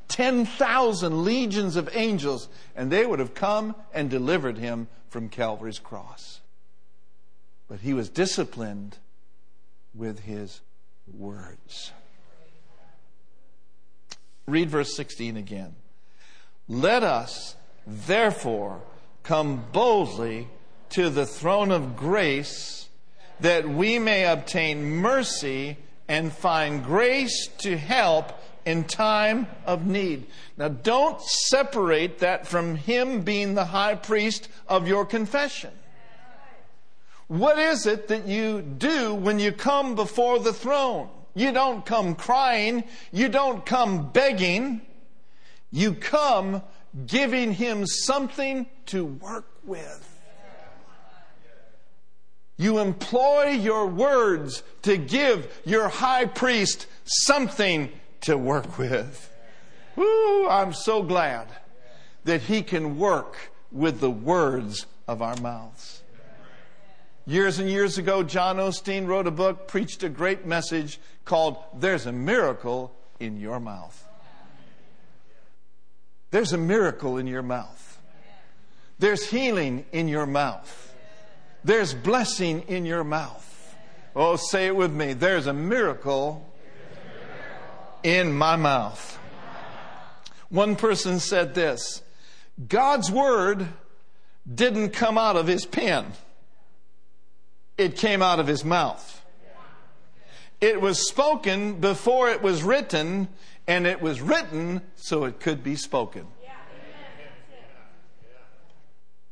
10,000 0.10 1.24
legions 1.26 1.76
of 1.76 1.90
angels, 1.94 2.50
and 2.76 2.92
they 2.92 3.04
would 3.04 3.18
have 3.18 3.34
come 3.34 3.76
and 3.96 4.12
delivered 4.12 4.60
him 4.60 4.88
from 5.10 5.28
Calvary's 5.28 5.80
cross. 5.80 6.39
But 7.70 7.82
he 7.82 7.94
was 7.94 8.10
disciplined 8.10 8.98
with 9.94 10.22
his 10.22 10.62
words. 11.08 11.92
Read 14.48 14.70
verse 14.70 14.96
16 14.96 15.38
again. 15.38 15.76
Let 16.68 17.04
us, 17.04 17.56
therefore, 17.86 18.82
come 19.24 19.64
boldly 19.72 20.48
to 20.90 21.10
the 21.10 21.26
throne 21.26 21.72
of 21.72 21.96
grace 21.96 22.90
that 23.40 23.70
we 23.70 24.00
may 24.00 24.26
obtain 24.26 24.84
mercy 24.90 25.78
and 26.08 26.34
find 26.34 26.84
grace 26.84 27.48
to 27.60 27.78
help 27.78 28.34
in 28.66 28.84
time 28.84 29.48
of 29.66 29.86
need. 29.86 30.26
Now, 30.58 30.68
don't 30.70 31.22
separate 31.22 32.20
that 32.20 32.48
from 32.48 32.76
him 32.76 33.22
being 33.22 33.54
the 33.54 33.66
high 33.66 33.96
priest 33.96 34.50
of 34.68 34.88
your 34.88 35.06
confession. 35.06 35.72
What 37.30 37.60
is 37.60 37.86
it 37.86 38.08
that 38.08 38.28
you 38.28 38.62
do 38.62 39.14
when 39.14 39.38
you 39.38 39.52
come 39.52 39.94
before 39.96 40.40
the 40.40 40.52
throne? 40.52 41.10
You 41.36 41.52
don't 41.52 41.86
come 41.86 42.16
crying. 42.16 42.84
You 43.12 43.30
don't 43.30 43.66
come 43.66 44.10
begging. 44.10 44.82
You 45.72 45.94
come 45.94 46.64
giving 47.06 47.54
him 47.54 47.86
something 47.86 48.66
to 48.88 49.06
work 49.06 49.46
with. 49.64 50.06
You 52.58 52.80
employ 52.80 53.52
your 53.52 53.86
words 53.86 54.64
to 54.82 54.98
give 54.98 55.62
your 55.66 55.88
high 55.88 56.26
priest 56.26 56.88
something 57.06 57.90
to 58.22 58.38
work 58.38 58.78
with. 58.80 59.32
Woo, 59.96 60.50
I'm 60.50 60.74
so 60.74 61.04
glad 61.04 61.48
that 62.26 62.42
He 62.42 62.64
can 62.64 62.98
work 62.98 63.38
with 63.72 64.00
the 64.00 64.10
words 64.10 64.88
of 65.08 65.22
our 65.22 65.36
mouths. 65.38 65.99
Years 67.30 67.60
and 67.60 67.70
years 67.70 68.00
ago, 68.00 68.24
John 68.24 68.58
Osteen 68.58 69.06
wrote 69.06 69.28
a 69.28 69.32
book, 69.32 69.68
preached 69.68 70.02
a 70.02 70.10
great 70.10 70.48
message 70.48 71.00
called 71.26 71.58
There's 71.76 72.08
a 72.08 72.12
Miracle 72.12 72.92
in 73.20 73.40
Your 73.40 73.60
Mouth. 73.60 74.08
There's 76.32 76.54
a 76.54 76.58
miracle 76.58 77.18
in 77.18 77.28
your 77.28 77.44
mouth. 77.44 78.02
There's 78.98 79.30
healing 79.30 79.86
in 79.92 80.08
your 80.08 80.26
mouth. 80.26 80.96
There's 81.64 81.94
blessing 81.94 82.64
in 82.68 82.88
your 82.88 83.04
mouth. 83.04 83.76
Oh, 84.16 84.36
say 84.36 84.66
it 84.66 84.76
with 84.76 84.92
me. 84.92 85.14
There's 85.14 85.46
a 85.46 85.54
miracle 85.54 86.52
in 88.02 88.34
my 88.34 88.56
mouth. 88.56 89.20
One 90.50 90.76
person 90.76 91.20
said 91.20 91.54
this 91.54 92.02
God's 92.68 93.12
word 93.12 93.68
didn't 94.52 94.94
come 94.94 95.20
out 95.20 95.36
of 95.36 95.46
his 95.46 95.68
pen, 95.68 96.08
it 97.80 97.96
came 97.96 98.22
out 98.22 98.40
of 98.40 98.48
his 98.48 98.66
mouth. 98.66 99.26
It 100.60 100.82
was 100.82 101.08
spoken 101.08 101.80
before 101.80 102.30
it 102.30 102.42
was 102.42 102.62
written, 102.62 103.30
and 103.68 103.88
it 103.88 104.02
was 104.02 104.20
written 104.20 104.82
so 104.96 105.24
it 105.24 105.40
could 105.40 105.64
be 105.64 105.76
spoken. 105.76 106.28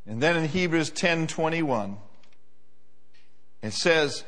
And 0.05 0.23
then 0.23 0.37
in 0.37 0.45
Hebrews 0.47 0.89
10:21 0.91 1.97
it 3.61 3.73
says 3.73 4.23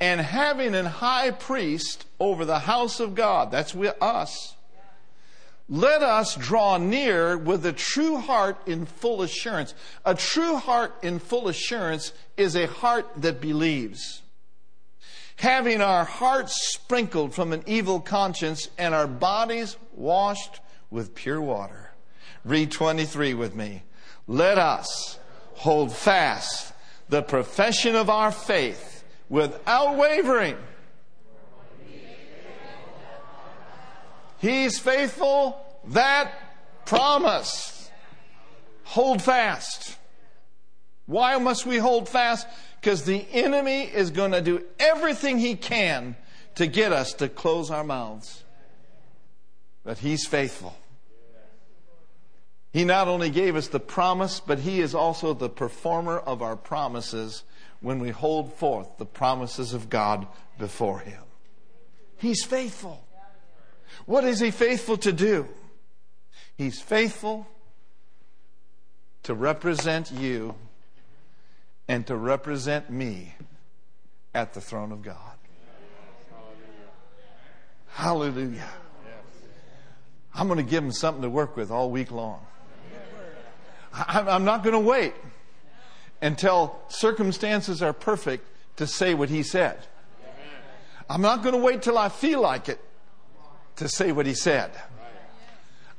and 0.00 0.20
having 0.20 0.74
an 0.74 0.86
high 0.86 1.30
priest 1.30 2.06
over 2.18 2.44
the 2.44 2.60
house 2.60 2.98
of 3.00 3.14
God, 3.14 3.50
that's 3.50 3.74
with 3.74 3.94
us, 4.02 4.56
let 5.70 6.02
us 6.02 6.34
draw 6.34 6.78
near 6.78 7.38
with 7.38 7.64
a 7.64 7.72
true 7.72 8.16
heart 8.16 8.58
in 8.66 8.86
full 8.86 9.22
assurance. 9.22 9.72
A 10.04 10.16
true 10.16 10.56
heart 10.56 10.92
in 11.02 11.20
full 11.20 11.46
assurance 11.46 12.12
is 12.36 12.56
a 12.56 12.66
heart 12.66 13.06
that 13.18 13.40
believes. 13.40 14.22
Having 15.36 15.80
our 15.80 16.04
hearts 16.04 16.72
sprinkled 16.72 17.34
from 17.34 17.52
an 17.52 17.62
evil 17.66 18.00
conscience 18.00 18.68
and 18.76 18.92
our 18.94 19.06
bodies 19.06 19.76
washed 19.94 20.58
with 20.90 21.14
pure 21.14 21.40
water. 21.40 21.92
Read 22.44 22.72
23 22.72 23.34
with 23.34 23.54
me. 23.54 23.84
Let 24.26 24.58
us 24.58 25.20
hold 25.54 25.92
fast 25.92 26.72
the 27.08 27.22
profession 27.22 27.94
of 27.94 28.10
our 28.10 28.32
faith 28.32 29.04
without 29.28 29.96
wavering. 29.96 30.56
He's 34.40 34.78
faithful 34.78 35.60
that 35.88 36.32
promise. 36.86 37.90
Hold 38.84 39.22
fast. 39.22 39.96
Why 41.06 41.36
must 41.38 41.66
we 41.66 41.76
hold 41.76 42.08
fast? 42.08 42.46
Because 42.80 43.04
the 43.04 43.26
enemy 43.32 43.82
is 43.82 44.10
going 44.10 44.32
to 44.32 44.40
do 44.40 44.64
everything 44.78 45.38
he 45.38 45.54
can 45.54 46.16
to 46.54 46.66
get 46.66 46.90
us 46.90 47.12
to 47.14 47.28
close 47.28 47.70
our 47.70 47.84
mouths. 47.84 48.42
But 49.84 49.98
he's 49.98 50.26
faithful. 50.26 50.76
He 52.72 52.84
not 52.84 53.08
only 53.08 53.30
gave 53.30 53.56
us 53.56 53.68
the 53.68 53.80
promise, 53.80 54.40
but 54.40 54.60
he 54.60 54.80
is 54.80 54.94
also 54.94 55.34
the 55.34 55.50
performer 55.50 56.18
of 56.18 56.40
our 56.40 56.56
promises 56.56 57.42
when 57.80 57.98
we 57.98 58.10
hold 58.10 58.54
forth 58.54 58.96
the 58.96 59.06
promises 59.06 59.74
of 59.74 59.90
God 59.90 60.26
before 60.58 61.00
him. 61.00 61.22
He's 62.16 62.44
faithful. 62.44 63.04
What 64.06 64.24
is 64.24 64.40
he 64.40 64.50
faithful 64.50 64.96
to 64.98 65.12
do? 65.12 65.46
He's 66.56 66.80
faithful 66.80 67.46
to 69.22 69.34
represent 69.34 70.10
you 70.12 70.54
and 71.88 72.06
to 72.06 72.16
represent 72.16 72.90
me 72.90 73.34
at 74.34 74.54
the 74.54 74.60
throne 74.60 74.92
of 74.92 75.02
God. 75.02 75.16
Hallelujah. 77.88 78.68
I'm 80.34 80.46
going 80.46 80.64
to 80.64 80.70
give 80.70 80.84
him 80.84 80.92
something 80.92 81.22
to 81.22 81.30
work 81.30 81.56
with 81.56 81.70
all 81.70 81.90
week 81.90 82.10
long. 82.10 82.46
I'm 83.92 84.44
not 84.44 84.62
going 84.62 84.74
to 84.74 84.78
wait 84.78 85.14
until 86.22 86.78
circumstances 86.88 87.82
are 87.82 87.92
perfect 87.92 88.46
to 88.76 88.86
say 88.86 89.14
what 89.14 89.28
he 89.28 89.42
said. 89.42 89.78
I'm 91.08 91.22
not 91.22 91.42
going 91.42 91.54
to 91.54 91.60
wait 91.60 91.82
till 91.82 91.98
I 91.98 92.08
feel 92.08 92.40
like 92.40 92.68
it 92.68 92.80
to 93.80 93.88
say 93.88 94.12
what 94.12 94.26
he 94.26 94.34
said. 94.34 94.70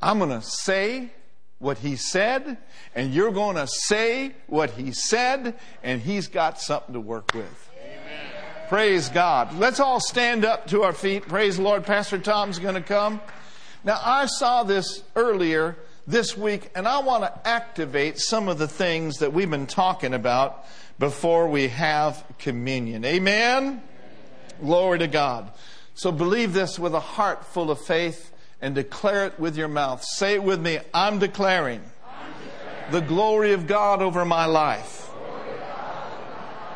I'm 0.01 0.19
going 0.19 0.29
to 0.29 0.45
say 0.45 1.11
what 1.57 1.79
he 1.79 1.95
said, 1.95 2.57
and 2.95 3.11
you're 3.11 3.31
going 3.31 3.55
to 3.55 3.67
say 3.67 4.33
what 4.45 4.71
he 4.71 4.91
said, 4.91 5.55
and 5.83 5.99
he's 5.99 6.27
got 6.27 6.59
something 6.59 6.93
to 6.93 6.99
work 6.99 7.33
with. 7.33 7.69
Amen. 7.79 8.31
Praise 8.69 9.09
God. 9.09 9.57
Let's 9.57 9.79
all 9.79 9.99
stand 9.99 10.45
up 10.45 10.67
to 10.67 10.83
our 10.83 10.93
feet. 10.93 11.27
Praise 11.27 11.57
the 11.57 11.63
Lord. 11.63 11.83
Pastor 11.83 12.19
Tom's 12.19 12.59
going 12.59 12.75
to 12.75 12.81
come. 12.81 13.19
Now, 13.83 13.99
I 14.03 14.27
saw 14.27 14.61
this 14.63 15.03
earlier 15.15 15.75
this 16.05 16.37
week, 16.37 16.69
and 16.75 16.87
I 16.87 16.99
want 16.99 17.23
to 17.23 17.47
activate 17.47 18.19
some 18.19 18.47
of 18.47 18.59
the 18.59 18.67
things 18.67 19.17
that 19.17 19.33
we've 19.33 19.49
been 19.49 19.67
talking 19.67 20.13
about 20.13 20.65
before 20.99 21.47
we 21.47 21.69
have 21.69 22.23
communion. 22.37 23.05
Amen? 23.05 23.63
Amen. 23.63 23.81
Glory 24.61 24.99
to 24.99 25.07
God. 25.07 25.51
So 25.93 26.11
believe 26.11 26.53
this 26.53 26.79
with 26.79 26.93
a 26.93 26.99
heart 26.99 27.45
full 27.45 27.69
of 27.69 27.79
faith 27.79 28.31
and 28.61 28.75
declare 28.75 29.25
it 29.25 29.39
with 29.39 29.57
your 29.57 29.67
mouth. 29.67 30.03
Say 30.03 30.35
it 30.35 30.43
with 30.43 30.61
me 30.61 30.79
I'm 30.93 31.19
declaring, 31.19 31.81
the 32.91 33.01
glory 33.01 33.53
of 33.53 33.67
God 33.67 34.01
over 34.01 34.23
my 34.25 34.45
life, 34.45 35.09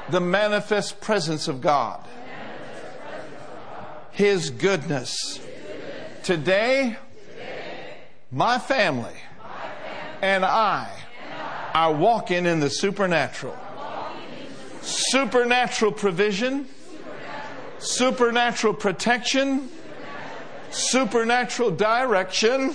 the 0.09 0.21
manifest 0.21 1.01
presence 1.01 1.47
of 1.47 1.61
God, 1.61 2.05
His 4.11 4.49
goodness. 4.49 5.39
Today, 6.23 6.97
my 8.31 8.57
family 8.57 9.13
and 10.21 10.43
I 10.43 10.89
are 11.73 11.93
walking 11.93 12.45
in 12.45 12.59
the 12.59 12.69
supernatural. 12.69 13.55
Supernatural 14.81 15.91
provision 15.91 16.67
supernatural 17.85 18.73
protection, 18.73 19.69
supernatural 20.71 21.71
direction, 21.71 22.73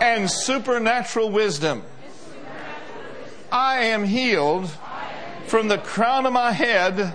and 0.00 0.30
supernatural 0.30 1.30
wisdom. 1.30 1.82
I 3.50 3.84
am 3.86 4.04
healed 4.04 4.70
from 5.46 5.68
the 5.68 5.78
crown 5.78 6.26
of 6.26 6.32
my 6.32 6.52
head 6.52 7.14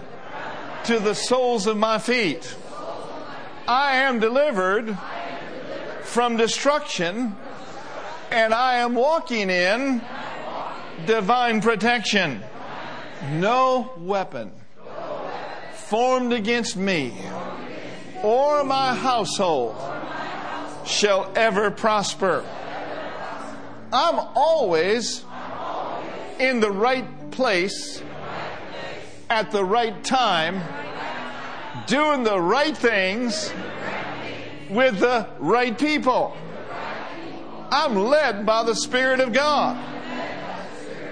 to 0.86 1.00
the 1.00 1.14
soles 1.14 1.68
of 1.68 1.78
my 1.78 1.98
feet. 2.00 2.56
I 3.68 3.98
am 3.98 4.20
delivered 4.20 4.98
from 6.04 6.38
destruction 6.38 7.36
and 8.32 8.54
I 8.54 8.78
am 8.78 8.96
walking 8.96 9.50
in 9.50 10.02
divine 11.06 11.62
protection. 11.62 12.44
No 13.32 13.94
weapon 13.98 14.52
formed 15.90 16.32
against 16.34 16.78
me 16.78 17.12
or 18.22 18.64
my 18.64 18.94
household 18.94 19.76
shall 20.86 21.32
ever 21.36 21.72
prosper. 21.72 22.46
I'm 23.92 24.20
always 24.36 25.26
in 26.38 26.60
the 26.60 26.70
right 26.70 27.32
place 27.32 28.04
at 29.32 29.50
the 29.50 29.66
right 29.66 30.04
time, 30.04 30.62
doing 31.88 32.24
the 32.24 32.40
right 32.40 32.78
things 32.78 33.52
with 34.70 35.00
the 35.00 35.28
right 35.40 35.76
people. 35.76 36.38
I'm 37.72 37.96
led 37.96 38.46
by 38.46 38.64
the 38.64 38.76
Spirit 38.76 39.20
of 39.22 39.34
God. 39.34 39.76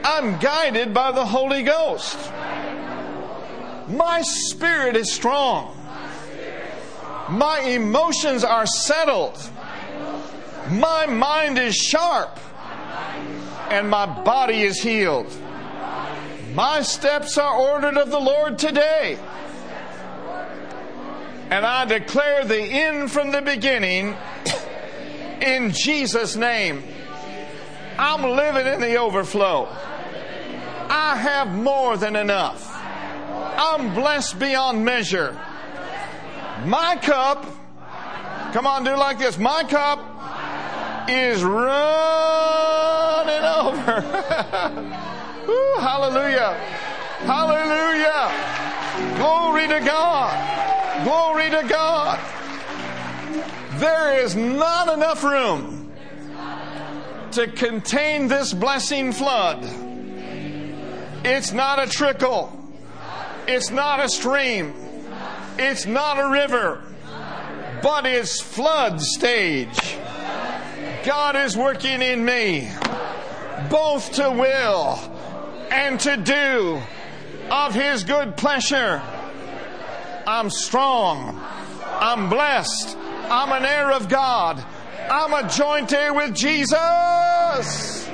I'm 0.04 0.40
guided 0.40 0.94
by 0.94 1.12
the 1.12 1.26
Holy 1.26 1.64
Ghost. 1.64 2.18
My 3.88 4.22
spirit 4.22 4.96
is 4.96 5.12
strong. 5.12 5.76
My 7.30 7.60
emotions 7.62 8.44
are 8.44 8.66
settled. 8.66 9.38
My 10.70 11.06
mind 11.06 11.58
is 11.58 11.76
sharp. 11.76 12.40
And 13.70 13.90
my 13.90 14.06
body 14.24 14.62
is 14.62 14.82
healed. 14.82 15.34
My 16.54 16.82
steps 16.82 17.38
are 17.38 17.56
ordered 17.56 17.98
of 17.98 18.10
the 18.10 18.20
Lord 18.20 18.58
today. 18.58 19.18
And 21.50 21.66
I 21.66 21.86
declare 21.86 22.44
the 22.44 22.60
end 22.60 23.12
from 23.12 23.32
the 23.32 23.42
beginning 23.42 24.16
in 25.42 25.72
Jesus' 25.72 26.36
name. 26.36 26.84
I'm 27.98 28.24
living 28.24 28.68
in 28.68 28.82
the 28.82 28.98
overflow. 28.98 29.68
I 30.90 31.16
have 31.18 31.54
more 31.54 31.98
than 31.98 32.16
enough. 32.16 32.77
I'm 33.58 33.94
blessed 33.96 34.40
beyond 34.40 34.86
measure. 34.86 35.38
My 36.66 36.96
cup, 37.02 37.46
come 38.54 38.68
on, 38.68 38.84
do 38.84 38.96
like 38.96 39.18
this. 39.20 39.38
My 39.38 39.64
cup 39.64 40.00
is 41.10 41.44
running 41.44 41.68
over. 43.44 43.98
Ooh, 45.50 45.76
hallelujah. 45.80 46.54
Hallelujah. 47.26 48.32
Glory 49.18 49.68
to 49.68 49.80
God. 49.80 51.04
Glory 51.04 51.50
to 51.50 51.68
God. 51.68 52.20
There 53.80 54.24
is 54.24 54.36
not 54.36 54.94
enough 54.94 55.24
room 55.24 55.92
to 57.32 57.48
contain 57.48 58.28
this 58.28 58.54
blessing 58.54 59.12
flood. 59.12 59.64
It's 61.24 61.52
not 61.52 61.80
a 61.80 61.88
trickle. 61.88 62.52
It's 63.48 63.72
not 63.72 64.04
a 64.04 64.10
stream. 64.10 64.74
It's 65.58 65.86
not 65.86 66.20
a 66.20 66.30
river. 66.30 66.84
But 67.82 68.06
it's 68.06 68.42
flood 68.42 69.02
stage. 69.02 69.98
God 71.06 71.36
is 71.36 71.56
working 71.56 72.02
in 72.02 72.26
me 72.26 72.70
both 73.70 74.12
to 74.14 74.30
will 74.30 75.00
and 75.72 76.00
to 76.02 76.18
do 76.18 76.82
of 77.50 77.74
His 77.74 78.04
good 78.04 78.36
pleasure. 78.36 79.02
I'm 80.28 80.50
strong. 80.50 81.40
I'm 81.84 82.30
blessed. 82.30 82.98
I'm 83.30 83.52
an 83.52 83.66
heir 83.66 83.92
of 83.92 84.10
God. 84.10 84.64
I'm 85.10 85.34
a 85.34 85.50
joint 85.50 85.94
heir 85.94 86.14
with 86.14 86.36
Jesus. 86.36 88.10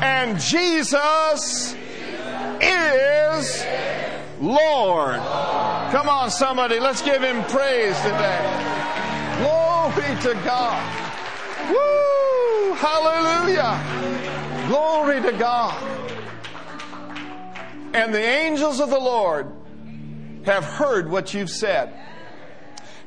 And 0.00 0.38
Jesus 0.38 1.74
is 2.60 3.62
Lord. 4.42 5.20
Come 5.92 6.08
on, 6.08 6.30
somebody, 6.30 6.80
let's 6.80 7.00
give 7.00 7.22
him 7.22 7.44
praise 7.44 7.96
today. 8.00 8.42
Glory 9.38 10.20
to 10.22 10.34
God. 10.44 10.82
Woo! 11.70 12.74
Hallelujah! 12.74 14.66
Glory 14.66 15.22
to 15.22 15.32
God. 15.38 15.80
And 17.94 18.12
the 18.12 18.20
angels 18.22 18.80
of 18.80 18.90
the 18.90 18.98
Lord 18.98 19.52
have 20.44 20.64
heard 20.64 21.08
what 21.08 21.32
you've 21.32 21.50
said. 21.50 21.94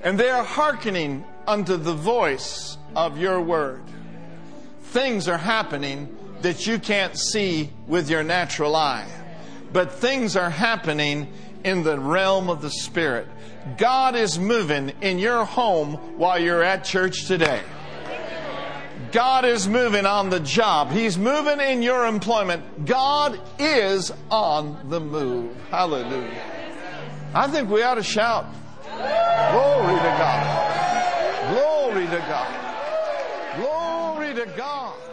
And 0.01 0.17
they 0.17 0.29
are 0.29 0.43
hearkening 0.43 1.25
unto 1.47 1.75
the 1.75 1.93
voice 1.93 2.77
of 2.95 3.17
your 3.17 3.41
word. 3.41 3.83
Things 4.81 5.27
are 5.27 5.38
happening 5.38 6.15
that 6.41 6.65
you 6.65 6.79
can't 6.79 7.17
see 7.17 7.71
with 7.88 8.09
your 8.09 8.23
natural 8.23 8.75
eye, 8.75 9.07
but 9.76 9.91
things 9.91 10.38
are 10.38 10.49
happening 10.49 11.28
in 11.65 11.84
the 11.84 11.99
realm 11.99 12.49
of 12.49 12.61
the 12.61 12.69
Spirit. 12.69 13.28
God 13.78 14.15
is 14.15 14.39
moving 14.39 14.93
in 15.01 15.19
your 15.19 15.43
home 15.43 15.95
while 16.17 16.41
you're 16.41 16.63
at 16.63 16.86
church 16.86 17.26
today. 17.26 17.61
God 19.11 19.43
is 19.43 19.67
moving 19.67 20.05
on 20.05 20.30
the 20.30 20.39
job. 20.39 20.91
He's 20.91 21.17
moving 21.17 21.59
in 21.59 21.82
your 21.82 22.05
employment. 22.05 22.86
God 22.86 23.38
is 23.59 24.13
on 24.32 24.89
the 24.89 25.01
move. 25.01 25.53
Hallelujah. 25.69 26.41
I 27.34 27.49
think 27.49 27.69
we 27.69 27.84
ought 27.84 27.95
to 27.95 28.03
shout. 28.03 28.45
Glory 28.86 29.97
to 29.97 30.15
God. 30.21 31.51
Glory 31.51 32.05
to 32.05 32.17
God. 32.30 33.57
Glory 33.57 34.34
to 34.36 34.45
God. 34.55 35.04